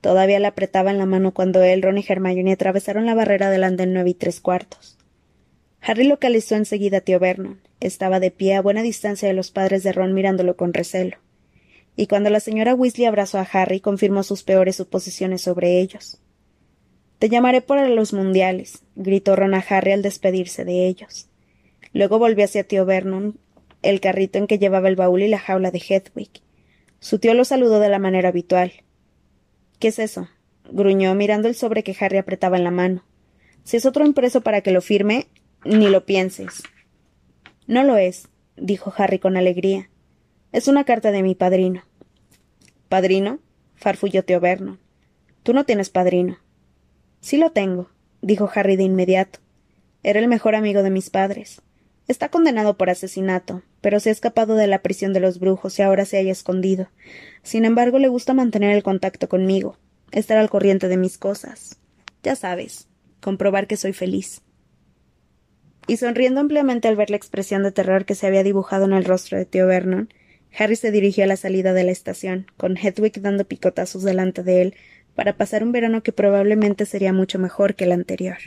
Todavía 0.01 0.39
le 0.39 0.47
apretaba 0.47 0.91
en 0.91 0.97
la 0.97 1.05
mano 1.05 1.33
cuando 1.33 1.63
él, 1.63 1.81
Ron 1.81 1.97
y 1.97 2.05
Hermione 2.07 2.53
atravesaron 2.53 3.05
la 3.05 3.15
barrera 3.15 3.49
del 3.49 3.63
andén 3.63 3.93
nueve 3.93 4.11
y 4.11 4.13
tres 4.13 4.39
cuartos. 4.39 4.97
Harry 5.81 6.05
localizó 6.05 6.55
enseguida 6.55 6.97
a 6.97 7.01
tío 7.01 7.19
Vernon. 7.19 7.61
Estaba 7.79 8.19
de 8.19 8.31
pie 8.31 8.55
a 8.55 8.61
buena 8.61 8.81
distancia 8.81 9.27
de 9.27 9.33
los 9.33 9.51
padres 9.51 9.83
de 9.83 9.91
Ron 9.91 10.13
mirándolo 10.13 10.55
con 10.55 10.73
recelo. 10.73 11.17
Y 11.95 12.07
cuando 12.07 12.29
la 12.29 12.39
señora 12.39 12.73
Weasley 12.75 13.05
abrazó 13.05 13.37
a 13.37 13.47
Harry, 13.51 13.79
confirmó 13.79 14.23
sus 14.23 14.43
peores 14.43 14.75
suposiciones 14.77 15.41
sobre 15.41 15.79
ellos. 15.79 16.19
Te 17.19 17.29
llamaré 17.29 17.61
para 17.61 17.87
los 17.87 18.13
mundiales, 18.13 18.83
gritó 18.95 19.35
Ron 19.35 19.53
a 19.53 19.63
Harry 19.67 19.91
al 19.93 20.01
despedirse 20.01 20.65
de 20.65 20.87
ellos. 20.87 21.27
Luego 21.93 22.19
volvió 22.19 22.43
hacia 22.45 22.67
tío 22.67 22.85
Vernon, 22.85 23.37
el 23.81 24.01
carrito 24.01 24.37
en 24.37 24.47
que 24.47 24.59
llevaba 24.59 24.89
el 24.89 24.95
baúl 24.95 25.21
y 25.21 25.27
la 25.27 25.39
jaula 25.39 25.71
de 25.71 25.81
Hedwig. 25.87 26.41
Su 26.99 27.19
tío 27.19 27.33
lo 27.33 27.45
saludó 27.45 27.79
de 27.79 27.89
la 27.89 27.99
manera 27.99 28.29
habitual. 28.29 28.73
¿Qué 29.79 29.89
es 29.89 29.99
eso? 29.99 30.29
gruñó 30.71 31.13
mirando 31.15 31.47
el 31.47 31.55
sobre 31.55 31.83
que 31.83 31.95
Harry 31.99 32.17
apretaba 32.17 32.57
en 32.57 32.63
la 32.63 32.71
mano. 32.71 33.03
Si 33.63 33.77
es 33.77 33.85
otro 33.85 34.05
impreso 34.05 34.41
para 34.41 34.61
que 34.61 34.71
lo 34.71 34.81
firme, 34.81 35.27
ni 35.63 35.89
lo 35.89 36.05
pienses. 36.05 36.63
No 37.67 37.83
lo 37.83 37.97
es, 37.97 38.29
dijo 38.55 38.93
Harry 38.97 39.19
con 39.19 39.37
alegría. 39.37 39.89
Es 40.51 40.67
una 40.67 40.83
carta 40.83 41.11
de 41.11 41.23
mi 41.23 41.35
padrino. 41.35 41.83
¿Padrino? 42.89 43.39
farfulló 43.75 44.23
Tío 44.23 44.39
Vernon. 44.39 44.79
Tú 45.43 45.53
no 45.53 45.65
tienes 45.65 45.89
padrino. 45.89 46.37
Sí 47.21 47.37
lo 47.37 47.51
tengo, 47.51 47.89
dijo 48.21 48.49
Harry 48.53 48.75
de 48.75 48.83
inmediato. 48.83 49.39
Era 50.03 50.19
el 50.19 50.27
mejor 50.27 50.55
amigo 50.55 50.83
de 50.83 50.91
mis 50.91 51.09
padres. 51.09 51.61
Está 52.07 52.29
condenado 52.29 52.77
por 52.77 52.89
asesinato, 52.89 53.63
pero 53.85 53.99
se 53.99 54.09
ha 54.09 54.13
escapado 54.13 54.55
de 54.55 54.65
la 54.65 54.81
prisión 54.81 55.13
de 55.13 55.19
los 55.19 55.37
brujos 55.37 55.77
y 55.77 55.83
ahora 55.83 56.05
se 56.05 56.17
haya 56.17 56.31
escondido. 56.31 56.89
Sin 57.43 57.65
embargo, 57.65 57.99
le 57.99 58.07
gusta 58.07 58.33
mantener 58.33 58.75
el 58.75 58.81
contacto 58.81 59.29
conmigo, 59.29 59.77
estar 60.11 60.39
al 60.39 60.49
corriente 60.49 60.87
de 60.87 60.97
mis 60.97 61.19
cosas. 61.19 61.77
Ya 62.23 62.35
sabes, 62.35 62.87
comprobar 63.21 63.67
que 63.67 63.77
soy 63.77 63.93
feliz. 63.93 64.41
Y 65.85 65.97
sonriendo 65.97 66.41
ampliamente 66.41 66.87
al 66.87 66.95
ver 66.95 67.11
la 67.11 67.17
expresión 67.17 67.61
de 67.61 67.71
terror 67.71 68.05
que 68.05 68.15
se 68.15 68.25
había 68.25 68.41
dibujado 68.41 68.85
en 68.85 68.93
el 68.93 69.05
rostro 69.05 69.37
de 69.37 69.45
tío 69.45 69.67
Vernon, 69.67 70.09
Harry 70.57 70.77
se 70.77 70.89
dirigió 70.89 71.23
a 71.25 71.27
la 71.27 71.37
salida 71.37 71.73
de 71.73 71.83
la 71.83 71.91
estación, 71.91 72.47
con 72.57 72.77
Hedwig 72.77 73.21
dando 73.21 73.45
picotazos 73.45 74.01
delante 74.01 74.41
de 74.41 74.63
él, 74.63 74.75
para 75.13 75.37
pasar 75.37 75.61
un 75.61 75.71
verano 75.71 76.01
que 76.01 76.11
probablemente 76.11 76.87
sería 76.87 77.13
mucho 77.13 77.37
mejor 77.37 77.75
que 77.75 77.83
el 77.83 77.91
anterior. 77.91 78.37